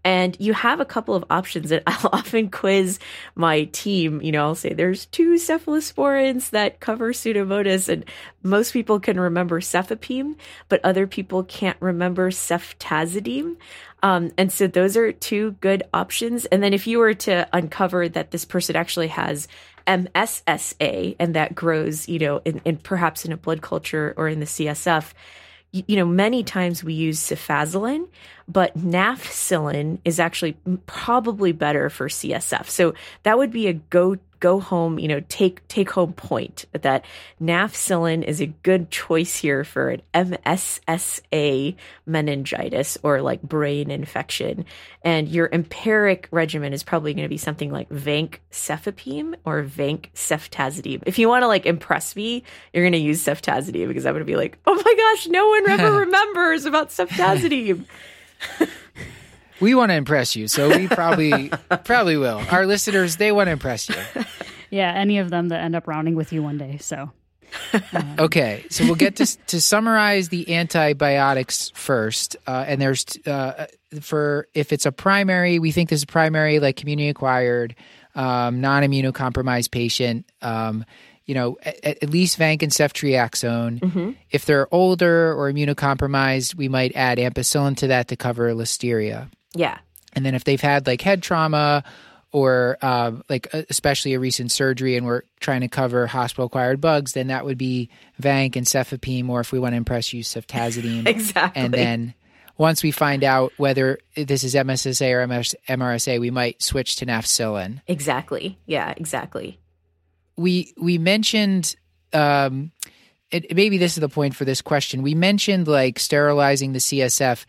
[0.04, 3.00] And you have a couple of options that I'll often quiz
[3.36, 4.22] my team.
[4.22, 8.06] You know, I'll say there's two cephalosporins that cover Pseudomonas, and
[8.44, 10.36] most people can remember cefepime,
[10.70, 13.58] but other people can't remember ceftazidime.
[14.02, 16.46] Um, and so those are two good options.
[16.46, 19.48] And then if you were to uncover that this person actually has
[19.88, 24.40] MSSA and that grows, you know, in, in perhaps in a blood culture or in
[24.40, 25.14] the CSF,
[25.72, 28.08] you, you know, many times we use cefazolin,
[28.48, 32.68] but nafcillin is actually probably better for CSF.
[32.70, 32.94] So
[33.24, 37.06] that would be a go go home, you know, take take home point that
[37.42, 41.76] nafcillin is a good choice here for an MSSA
[42.06, 44.66] meningitis or like brain infection.
[45.04, 50.12] And your empiric regimen is probably going to be something like vanc cefepime or vanc
[50.14, 51.04] ceftazidime.
[51.06, 54.26] If you want to like impress me, you're going to use ceftazidime because I'm going
[54.26, 57.86] to be like, oh my gosh, no one ever remembers about ceftazidime.
[59.60, 61.50] We want to impress you, so we probably
[61.84, 62.42] probably will.
[62.52, 63.96] Our listeners, they want to impress you.
[64.72, 66.78] Yeah, any of them that end up rounding with you one day.
[66.78, 67.10] So
[68.20, 73.66] okay, so we'll get to to summarize the antibiotics first, uh, and there's uh,
[74.02, 77.76] for if it's a primary, we think this is primary, like community acquired,
[78.16, 80.26] um, non immunocompromised patient.
[80.42, 80.86] Um,
[81.26, 83.80] you know, at, at least vanc and ceftriaxone.
[83.80, 84.12] Mm-hmm.
[84.32, 89.30] If they're older or immunocompromised, we might add ampicillin to that to cover listeria.
[89.54, 89.78] Yeah.
[90.14, 91.84] And then if they've had like head trauma
[92.32, 97.14] or um, like especially a recent surgery and we're trying to cover hospital acquired bugs,
[97.14, 97.90] then that would be
[98.22, 101.08] vanc and cefepime, or if we want to impress use ceftazidime.
[101.08, 101.62] Exactly.
[101.62, 102.14] And then
[102.58, 107.06] once we find out whether this is MSSA or MS- MRSA, we might switch to
[107.06, 107.82] nafcillin.
[107.88, 108.60] Exactly.
[108.66, 109.60] Yeah, exactly.
[110.36, 111.76] We we mentioned
[112.14, 112.72] um,
[113.32, 115.02] it, maybe this is the point for this question.
[115.02, 117.46] We mentioned like sterilizing the CSF.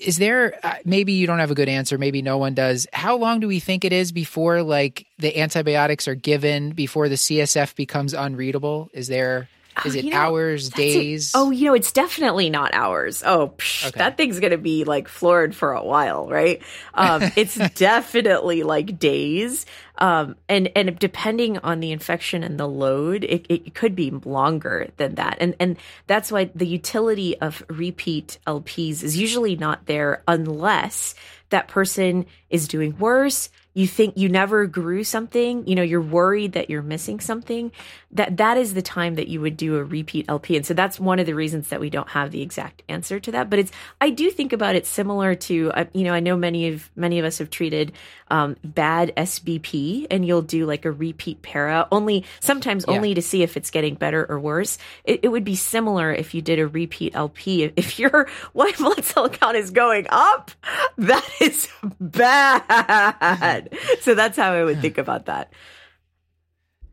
[0.00, 2.86] Is there uh, maybe you don't have a good answer, maybe no one does.
[2.92, 7.14] How long do we think it is before like the antibiotics are given before the
[7.14, 8.90] CSF becomes unreadable?
[8.92, 9.48] Is there
[9.82, 11.32] is Oh, it you know, hours, days?
[11.34, 13.22] Oh, you know, it's definitely not hours.
[13.24, 13.98] Oh, psh, Okay.
[13.98, 16.62] that thing's gonna be like floored for a while, right?
[16.94, 19.66] Um, it's definitely like days.
[19.98, 24.88] Um, and and depending on the infection and the load, it, it could be longer
[24.96, 25.38] than that.
[25.40, 31.14] And and that's why the utility of repeat LPs is usually not there unless
[31.50, 36.52] that person is doing worse you think you never grew something you know you're worried
[36.52, 37.70] that you're missing something
[38.12, 41.00] that that is the time that you would do a repeat lp and so that's
[41.00, 43.50] one of the reasons that we don't have the exact answer to that.
[43.50, 46.68] But it's i do think about it similar to uh, you know i know many
[46.68, 47.92] of many of us have treated
[48.28, 52.94] um, bad sbp and you'll do like a repeat para only sometimes Yeah.
[52.94, 54.78] only to see if it's getting better or worse.
[55.04, 59.04] It, it would be similar if you did a repeat lp if your white blood
[59.04, 60.50] cell count is going up
[60.96, 61.68] that is
[62.00, 63.63] bad
[64.00, 65.52] so that's how i would think about that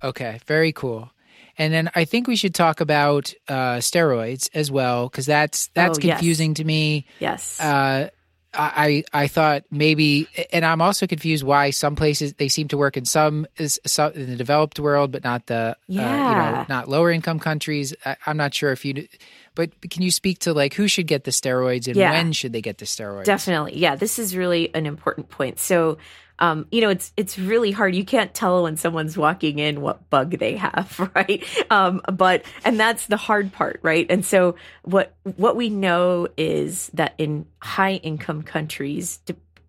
[0.03, 1.11] Okay, very cool.
[1.57, 5.99] And then I think we should talk about uh, steroids as well because that's that's
[5.99, 6.17] Oh, yes.
[6.17, 7.05] confusing to me.
[7.19, 8.07] yes Uh,
[8.53, 12.97] I I thought maybe, and I'm also confused why some places they seem to work
[12.97, 16.65] in some is some in the developed world, but not the uh, you know Yeah.
[16.67, 17.93] not lower income countries.
[18.03, 19.07] I, I'm not sure if you,
[19.55, 22.11] but can you speak to like who should get the steroids and Yeah.
[22.11, 23.24] when should they get the steroids?
[23.26, 23.78] Definitely.
[23.78, 25.57] Yeah, this is really an important point.
[25.59, 25.97] So,
[26.42, 27.96] um, you know, it's it's really hard.
[27.96, 31.46] You can't tell when someone's walking in what bug they have, right?
[31.70, 34.08] Um, but and that's the hard part, right?
[34.10, 39.20] And so what what we know is that in high income countries,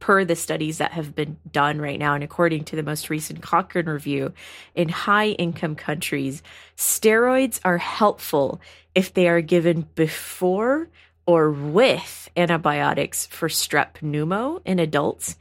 [0.01, 3.43] per the studies that have been done right now, and according to the most recent
[3.43, 4.33] Cochrane review,
[4.75, 6.43] in high income countries,
[6.77, 8.63] steroids are helpful
[8.95, 10.89] if they are given before
[11.27, 15.37] or with antibiotics for strep pneumo in adults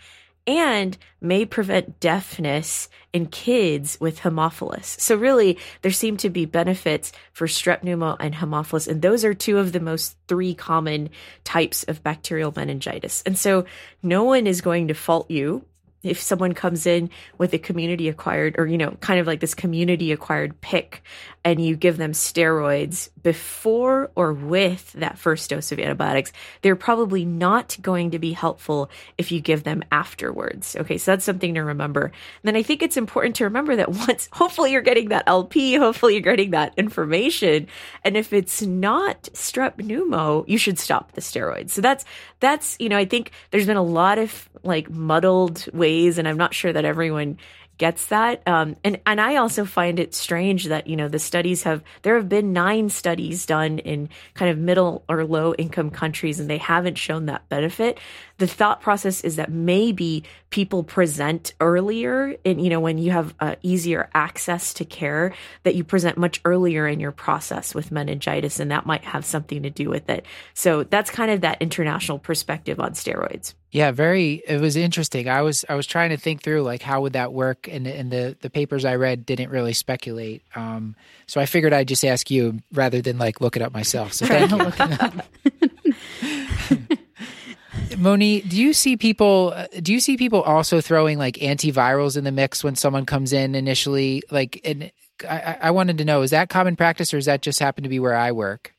[0.57, 4.99] and may prevent deafness in kids with Haemophilus.
[4.99, 9.33] So really, there seem to be benefits for strep pneumo and Haemophilus, and those are
[9.33, 11.09] two of the most three common
[11.43, 13.23] types of bacterial meningitis.
[13.25, 13.65] And so
[14.01, 15.65] no one is going to fault you
[16.03, 19.53] if someone comes in with a community acquired or you know kind of like this
[19.53, 21.03] community acquired pick
[21.43, 26.31] and you give them steroids before or with that first dose of antibiotics
[26.61, 30.75] they're probably not going to be helpful if you give them afterwards.
[30.75, 32.05] Okay so that's something to remember.
[32.05, 35.75] And then i think it's important to remember that once hopefully you're getting that lp
[35.75, 37.67] hopefully you're getting that information
[38.03, 41.71] and if it's not strep pneumo you should stop the steroids.
[41.71, 42.05] So that's
[42.39, 46.37] that's you know i think there's been a lot of like muddled ways and i'm
[46.37, 47.37] not sure that everyone
[47.81, 48.47] gets that.
[48.47, 52.13] Um, and and i also find it strange that you know the studies have there
[52.13, 56.59] have been nine studies done in kind of middle or low income countries and they
[56.59, 57.99] haven't shown that benefit.
[58.37, 63.33] The thought process is that maybe people present earlier and you know when you have
[63.39, 65.33] uh, easier access to care
[65.63, 69.63] that you present much earlier in your process with meningitis and that might have something
[69.63, 70.27] to do with it.
[70.53, 74.43] So that's kind of that international perspective on steroids Yeah, very.
[74.45, 75.29] It was interesting.
[75.29, 78.11] I was I was trying to think through like how would that work, and and
[78.11, 80.43] the the papers I read didn't really speculate.
[80.55, 80.95] Um,
[81.25, 84.11] so I figured I'd just ask you rather than like look it up myself.
[84.11, 84.51] So thank
[86.21, 86.97] you.
[87.97, 89.53] Moni, do you see people?
[89.55, 93.31] uh, Do you see people also throwing like antivirals in the mix when someone comes
[93.31, 94.23] in initially?
[94.31, 94.91] Like, and
[95.29, 97.83] I, I- I wanted to know is that common practice or is that just happen
[97.83, 98.73] to be where I work?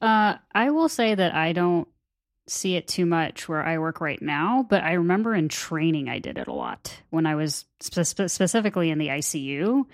[0.00, 1.88] Uh, I will say that I don't
[2.46, 6.18] see it too much where I work right now, but I remember in training I
[6.18, 9.84] did it a lot when I was spe- spe- specifically in the ICU.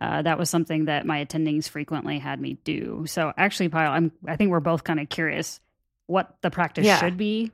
[0.00, 3.04] Uh, that was something that my attendings frequently had me do.
[3.06, 5.60] So actually, Payal, I'm I think we're both kind of curious
[6.06, 6.98] what the practice Yeah.
[7.00, 7.50] should be.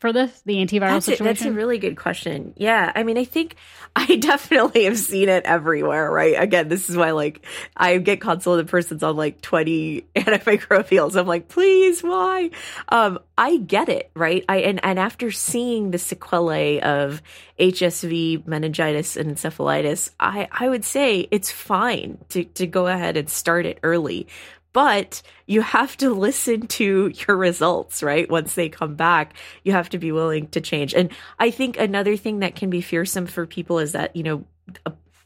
[0.00, 1.26] For this the antiviral that's situation?
[1.26, 2.54] A, that's a really good question.
[2.56, 3.54] Yeah, I mean, I think
[3.96, 6.10] I definitely have seen it everywhere.
[6.10, 6.34] Right?
[6.36, 7.46] Again, this is why like
[7.76, 11.16] I get consulted persons on like twenty antimicrobials.
[11.16, 12.50] I'm like, please, why?
[12.88, 14.44] Um, I get it, right?
[14.48, 17.22] I and and after seeing the sequelae of
[17.58, 23.28] HSV, meningitis, and encephalitis, I I would say it's fine to to go ahead and
[23.28, 24.26] start it early
[24.72, 28.30] but you have to listen to your results, right?
[28.30, 30.94] Once they come back, you have to be willing to change.
[30.94, 34.44] And I think another thing that can be fearsome for people is that, you know,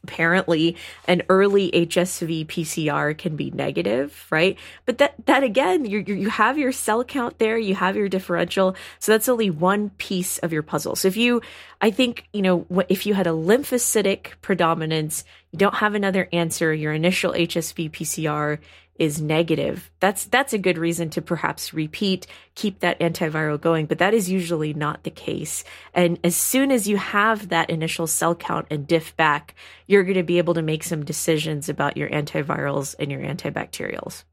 [0.05, 0.77] apparently
[1.07, 4.57] an early HSV PCR can be negative, right?
[4.85, 8.75] But that that again, you you have your cell count there, you have your differential,
[8.99, 10.95] so that's only one piece of your puzzle.
[10.95, 11.41] So if you,
[11.81, 15.23] I think you know, if you had a lymphocytic predominance,
[15.55, 16.73] you don't have another answer.
[16.73, 18.59] Your initial HSV PCR
[18.99, 23.99] is negative, that's that's a good reason to perhaps repeat, keep that antiviral going, but
[23.99, 25.63] that is usually not the case.
[25.93, 29.55] And as soon as you have that initial cell count and diff back,
[29.87, 34.25] you're going to be able to make some decisions about your antivirals and your antibacterials.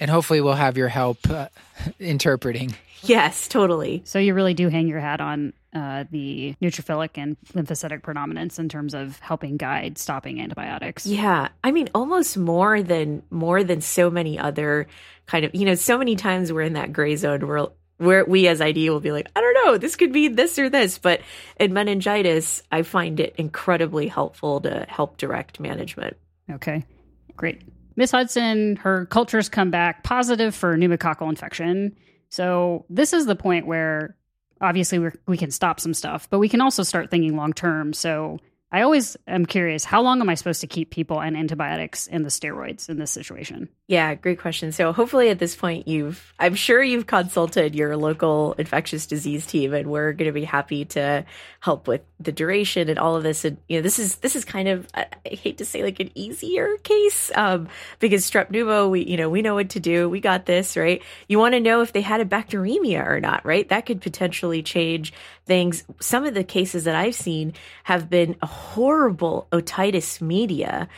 [0.00, 1.48] And hopefully we'll have your help uh,
[1.98, 2.74] interpreting.
[3.02, 4.02] Yes, totally.
[4.04, 8.68] So you really do hang your hat on uh, the neutrophilic and lymphocytic predominance in
[8.68, 11.04] terms of helping guide stopping antibiotics.
[11.04, 14.86] Yeah, I mean, almost more than more than so many other
[15.26, 17.66] kind of you know, so many times we're in that gray zone where
[17.98, 20.68] where we as ID will be like, I don't know, this could be this or
[20.68, 21.20] this, but
[21.58, 26.16] in meningitis, I find it incredibly helpful to help direct management.
[26.50, 26.84] Okay,
[27.36, 27.62] great.
[27.96, 31.96] Miss Hudson, her cultures come back positive for pneumococcal infection.
[32.28, 34.16] So this is the point where
[34.60, 37.92] obviously we we can stop some stuff, but we can also start thinking long term.
[37.92, 38.38] So
[38.72, 42.24] I always am curious how long am I supposed to keep people on antibiotics and
[42.24, 43.68] the steroids in this situation?
[43.86, 44.72] Yeah, great question.
[44.72, 49.74] So hopefully at this point you've I'm sure you've consulted your local infectious disease team
[49.74, 51.26] and we're going to be happy to
[51.60, 54.46] help with the duration and all of this and you know this is this is
[54.46, 57.68] kind of I, hate to say like an easier case um,
[57.98, 60.08] because strep pneumo we you know we know what to do.
[60.08, 61.02] We got this, right?
[61.28, 63.68] You want to know if they had a bacteremia or not, right?
[63.68, 65.12] That could potentially change
[65.44, 65.84] things.
[66.00, 70.88] Some of the cases that I've seen have been a horrible otitis media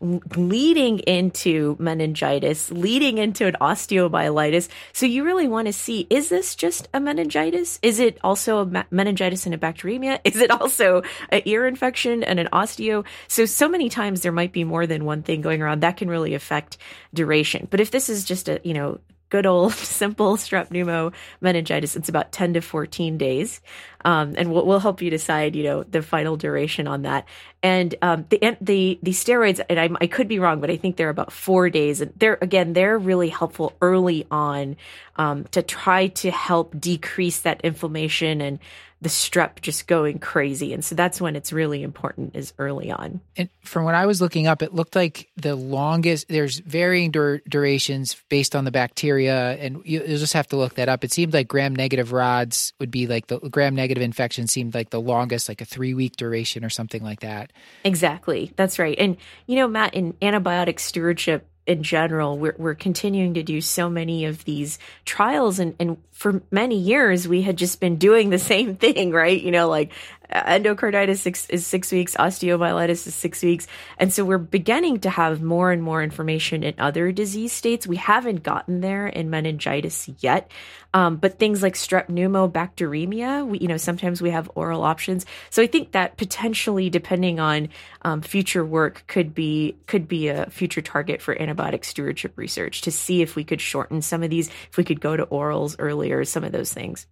[0.00, 4.68] leading into meningitis, leading into an osteomyelitis.
[4.92, 7.78] So you really want to see is this just a meningitis?
[7.82, 10.20] Is it also a meningitis and a bacteremia?
[10.24, 13.04] Is it also an ear infection and an osteo?
[13.28, 16.08] So so many times there might be more than one thing going around that can
[16.08, 16.78] really affect
[17.14, 17.68] duration.
[17.70, 21.96] But if this is just a, you know, good old simple strep pneumo meningitis.
[21.96, 23.60] It's about 10 to 14 days.
[24.06, 27.26] Um, and we'll, we'll, help you decide, you know, the final duration on that.
[27.60, 30.96] And um, the, the, the steroids, and I, I, could be wrong, but I think
[30.96, 32.00] they're about four days.
[32.00, 34.76] And they're, again, they're really helpful early on
[35.16, 38.60] um, to try to help decrease that inflammation and
[39.02, 40.72] the strep just going crazy.
[40.72, 43.20] And so that's when it's really important is early on.
[43.36, 47.42] And from what I was looking up, it looked like the longest, there's varying dur-
[47.46, 49.52] durations based on the bacteria.
[49.58, 51.04] And you, will just have to look that up.
[51.04, 54.90] It seemed like gram negative rods would be like the gram negative infection seemed like
[54.90, 57.52] the longest, like a three week duration or something like that.
[57.84, 58.52] Exactly.
[58.56, 58.96] That's right.
[58.98, 59.16] And,
[59.46, 64.24] you know, Matt, in antibiotic stewardship, in general, we're, we're continuing to do so many
[64.24, 65.58] of these trials.
[65.58, 69.40] And, and for many years, we had just been doing the same thing, right?
[69.40, 69.92] You know, like
[70.32, 73.66] endocarditis six, is six weeks, osteomyelitis is six weeks.
[73.98, 77.86] And so we're beginning to have more and more information in other disease states.
[77.86, 80.50] We haven't gotten there in meningitis yet.
[80.94, 85.26] Um, but things like strep pneumobacteremia, we, you know, sometimes we have oral options.
[85.50, 87.68] So I think that potentially, depending on
[88.00, 92.90] um, future work, could be could be a future target for antibiotic stewardship research to
[92.90, 96.24] see if we could shorten some of these, if we could go to orals earlier,
[96.24, 97.06] some of those things.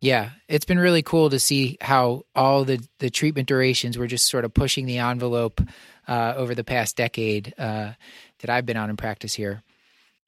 [0.00, 4.28] Yeah, it's been really cool to see how all the, the treatment durations were just
[4.28, 5.60] sort of pushing the envelope
[6.06, 7.92] uh, over the past decade uh,
[8.40, 9.62] that I've been on in practice here.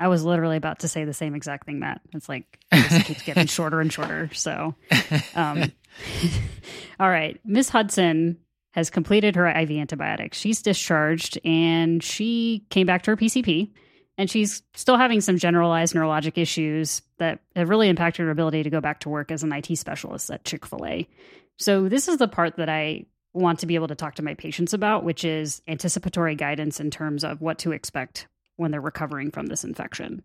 [0.01, 2.01] I was literally about to say the same exact thing, Matt.
[2.15, 4.31] It's like it keeps getting shorter and shorter.
[4.33, 4.75] So,
[5.35, 5.71] um,
[7.01, 8.39] all right, Miss Hudson
[8.73, 10.39] has completed her IV antibiotics.
[10.39, 13.71] She's discharged and she came back to her PCP
[14.21, 18.69] and she's still having some generalized neurologic issues that have really impacted her ability to
[18.69, 21.09] go back to work as an IT specialist at Chick fil A.
[21.57, 24.35] So, this is the part that I want to be able to talk to my
[24.35, 29.31] patients about, which is anticipatory guidance in terms of what to expect when they're recovering
[29.31, 30.23] from this infection.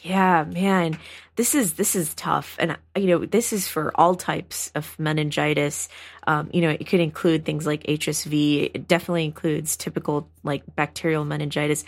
[0.00, 0.98] Yeah, man,
[1.36, 5.88] this is this is tough, and you know this is for all types of meningitis.
[6.26, 8.70] Um, you know, it could include things like HSV.
[8.74, 11.84] It definitely includes typical like bacterial meningitis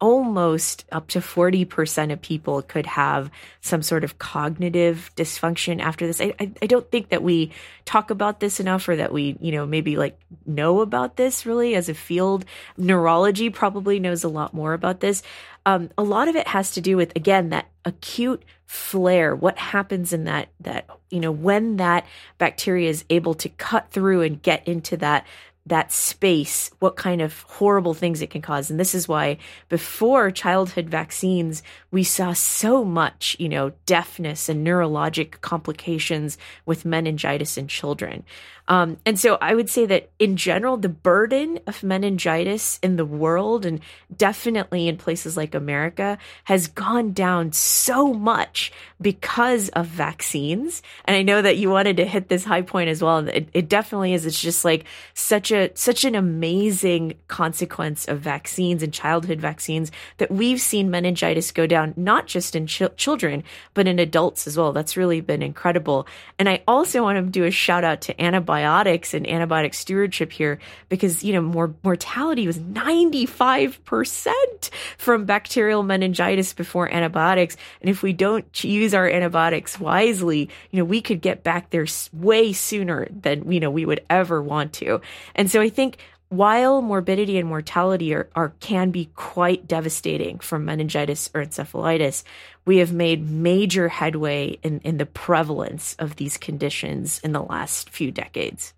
[0.00, 3.30] almost up to 40% of people could have
[3.60, 6.20] some sort of cognitive dysfunction after this.
[6.20, 7.50] I, I, I, don't think that we
[7.84, 11.74] talk about this enough or that we, you know, maybe like know about this really
[11.74, 12.44] as a field.
[12.76, 15.22] Neurology probably knows a lot more about this.
[15.66, 20.12] Um, a lot of it has to do with, again, that acute flare what happens
[20.12, 22.04] in that that you know when that
[22.36, 25.26] bacteria is able to cut through and get into that
[25.68, 28.70] that space, what kind of horrible things it can cause.
[28.70, 29.38] And this is why
[29.68, 37.56] before childhood vaccines, we saw so much, you know, deafness and neurologic complications with meningitis
[37.56, 38.24] in children.
[38.68, 43.04] Um, and so I would say that in general, the burden of meningitis in the
[43.04, 43.80] world and
[44.14, 50.82] definitely in places like America has gone down so much because of vaccines.
[51.06, 53.26] And I know that you wanted to hit this high point as well.
[53.26, 54.26] It, it definitely is.
[54.26, 60.30] It's just like such a, such an amazing consequence of vaccines and childhood vaccines that
[60.30, 64.74] we've seen meningitis go down, not just in ch- children, but in adults as well.
[64.74, 66.06] That's really been incredible.
[66.38, 70.32] And I also want to do a shout out to antibiotics antibiotics and antibiotic stewardship
[70.32, 77.56] here because, you know, more mortality was 95% from bacterial meningitis before antibiotics.
[77.80, 81.86] And if we don't use our antibiotics wisely, you know, we could get back there
[82.12, 85.00] way sooner than, you know, we would ever want to.
[85.34, 85.98] And so I think
[86.28, 92.22] while morbidity and mortality are, are, can be quite devastating from meningitis or encephalitis,
[92.64, 97.88] we have made major headway in, in the prevalence of these conditions in the last
[97.90, 98.74] few decades.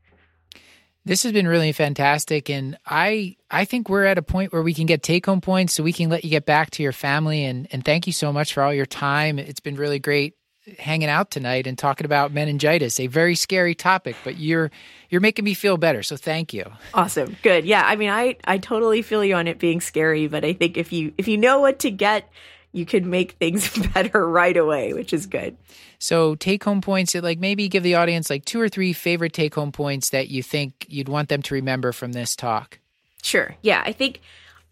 [1.04, 4.74] This has been really fantastic, and I I think we're at a point where we
[4.74, 7.44] can get take home points, so we can let you get back to your family.
[7.46, 9.38] and And thank you so much for all your time.
[9.38, 10.34] It's been really great
[10.78, 14.70] hanging out tonight and talking about meningitis, a very scary topic, but you're
[15.08, 16.02] you're making me feel better.
[16.02, 16.70] So thank you.
[16.94, 17.36] Awesome.
[17.42, 17.64] Good.
[17.64, 20.76] Yeah, I mean I I totally feel you on it being scary, but I think
[20.76, 22.28] if you if you know what to get,
[22.72, 25.56] you can make things better right away, which is good.
[25.98, 29.54] So take home points, like maybe give the audience like two or three favorite take
[29.54, 32.78] home points that you think you'd want them to remember from this talk.
[33.22, 33.54] Sure.
[33.60, 34.20] Yeah, I think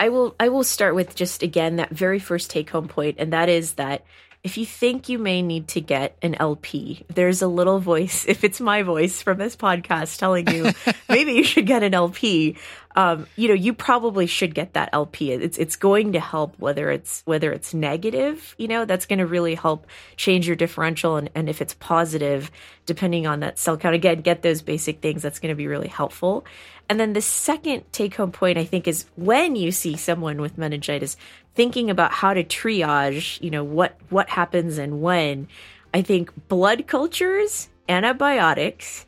[0.00, 3.32] I will I will start with just again that very first take home point and
[3.32, 4.04] that is that
[4.48, 8.44] if you think you may need to get an LP, there's a little voice, if
[8.44, 10.72] it's my voice from this podcast telling you
[11.10, 12.56] maybe you should get an LP,
[12.96, 15.32] um, you know, you probably should get that LP.
[15.32, 19.26] It's it's going to help whether it's whether it's negative, you know, that's going to
[19.26, 19.86] really help
[20.16, 22.50] change your differential and, and if it's positive,
[22.86, 25.88] depending on that cell count, again, get those basic things, that's going to be really
[25.88, 26.46] helpful.
[26.88, 30.56] And then the second take home point, I think, is when you see someone with
[30.56, 31.18] meningitis,
[31.58, 35.48] thinking about how to triage, you know, what, what happens and when.
[35.92, 39.06] I think blood cultures, antibiotics,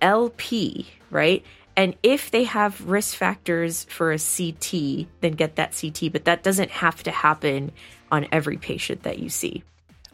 [0.00, 1.44] LP, right?
[1.76, 6.42] And if they have risk factors for a CT, then get that CT, but that
[6.42, 7.70] doesn't have to happen
[8.10, 9.62] on every patient that you see.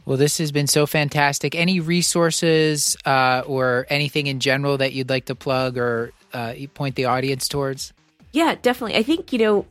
[0.05, 1.55] Well, this has been so fantastic.
[1.55, 6.97] Any resources uh, or anything in general that you'd like to plug or uh, point
[6.97, 7.93] the audience towards?
[8.33, 8.97] Yeah, definitely.
[8.97, 9.67] I think you know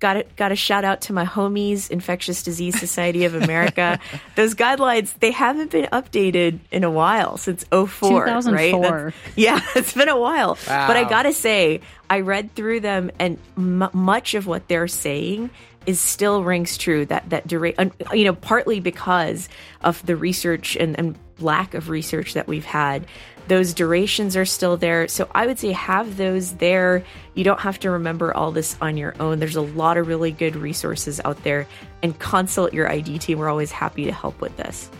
[0.00, 3.98] got to, got a shout out to my homies, Infectious Disease Society of America.
[4.36, 8.24] Those guidelines, they haven't been updated in a while since 04,
[8.54, 8.72] right?
[9.12, 10.58] That's, yeah, it's been a while.
[10.68, 10.86] Wow.
[10.86, 11.80] But I got to say,
[12.10, 15.50] I read through them and m- much of what they're saying
[15.86, 19.48] is still rings true that that duration you know partly because
[19.82, 23.06] of the research and, and lack of research that we've had
[23.48, 25.06] those durations are still there.
[25.08, 27.04] So I would say have those there.
[27.34, 29.38] You don't have to remember all this on your own.
[29.38, 31.66] There's a lot of really good resources out there
[32.02, 33.38] and consult your ID team.
[33.38, 34.90] We're always happy to help with this.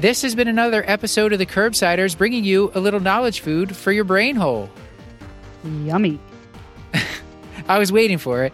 [0.00, 3.92] This has been another episode of the Curbsiders bringing you a little knowledge food for
[3.92, 4.70] your brain hole.
[5.64, 6.18] Yummy.
[7.68, 8.52] I was waiting for it.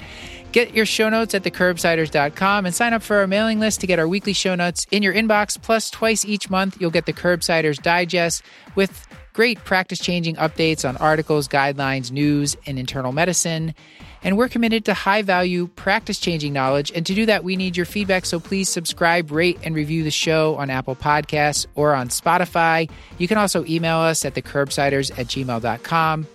[0.53, 3.99] Get your show notes at thecurbsiders.com and sign up for our mailing list to get
[3.99, 5.61] our weekly show notes in your inbox.
[5.61, 8.43] Plus, twice each month, you'll get the Curbsiders Digest
[8.75, 13.75] with great practice changing updates on articles, guidelines, news, and internal medicine.
[14.23, 16.91] And we're committed to high value, practice changing knowledge.
[16.95, 18.25] And to do that, we need your feedback.
[18.25, 22.91] So please subscribe, rate, and review the show on Apple Podcasts or on Spotify.
[23.19, 26.27] You can also email us at thecurbsiders at gmail.com.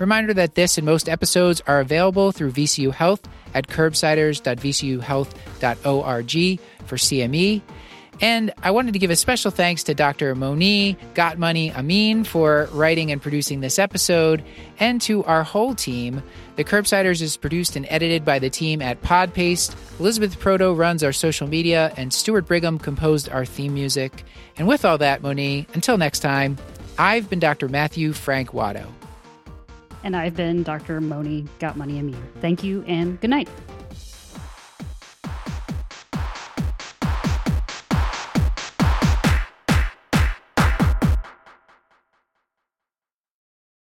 [0.00, 3.20] Reminder that this and most episodes are available through VCU Health
[3.54, 7.62] at curbsiders.vcuhealth.org for CME.
[8.22, 10.34] And I wanted to give a special thanks to Dr.
[10.34, 14.44] Moni Gottmoney Amin for writing and producing this episode,
[14.78, 16.22] and to our whole team.
[16.56, 19.74] The Curbsiders is produced and edited by the team at Podpaste.
[19.98, 24.24] Elizabeth Proto runs our social media, and Stuart Brigham composed our theme music.
[24.58, 26.58] And with all that, Moni, until next time,
[26.98, 27.68] I've been Dr.
[27.68, 28.86] Matthew Frank Watto.
[30.02, 31.00] And I've been Dr.
[31.00, 32.16] Moni Got Money Amin.
[32.40, 33.48] Thank you and good night.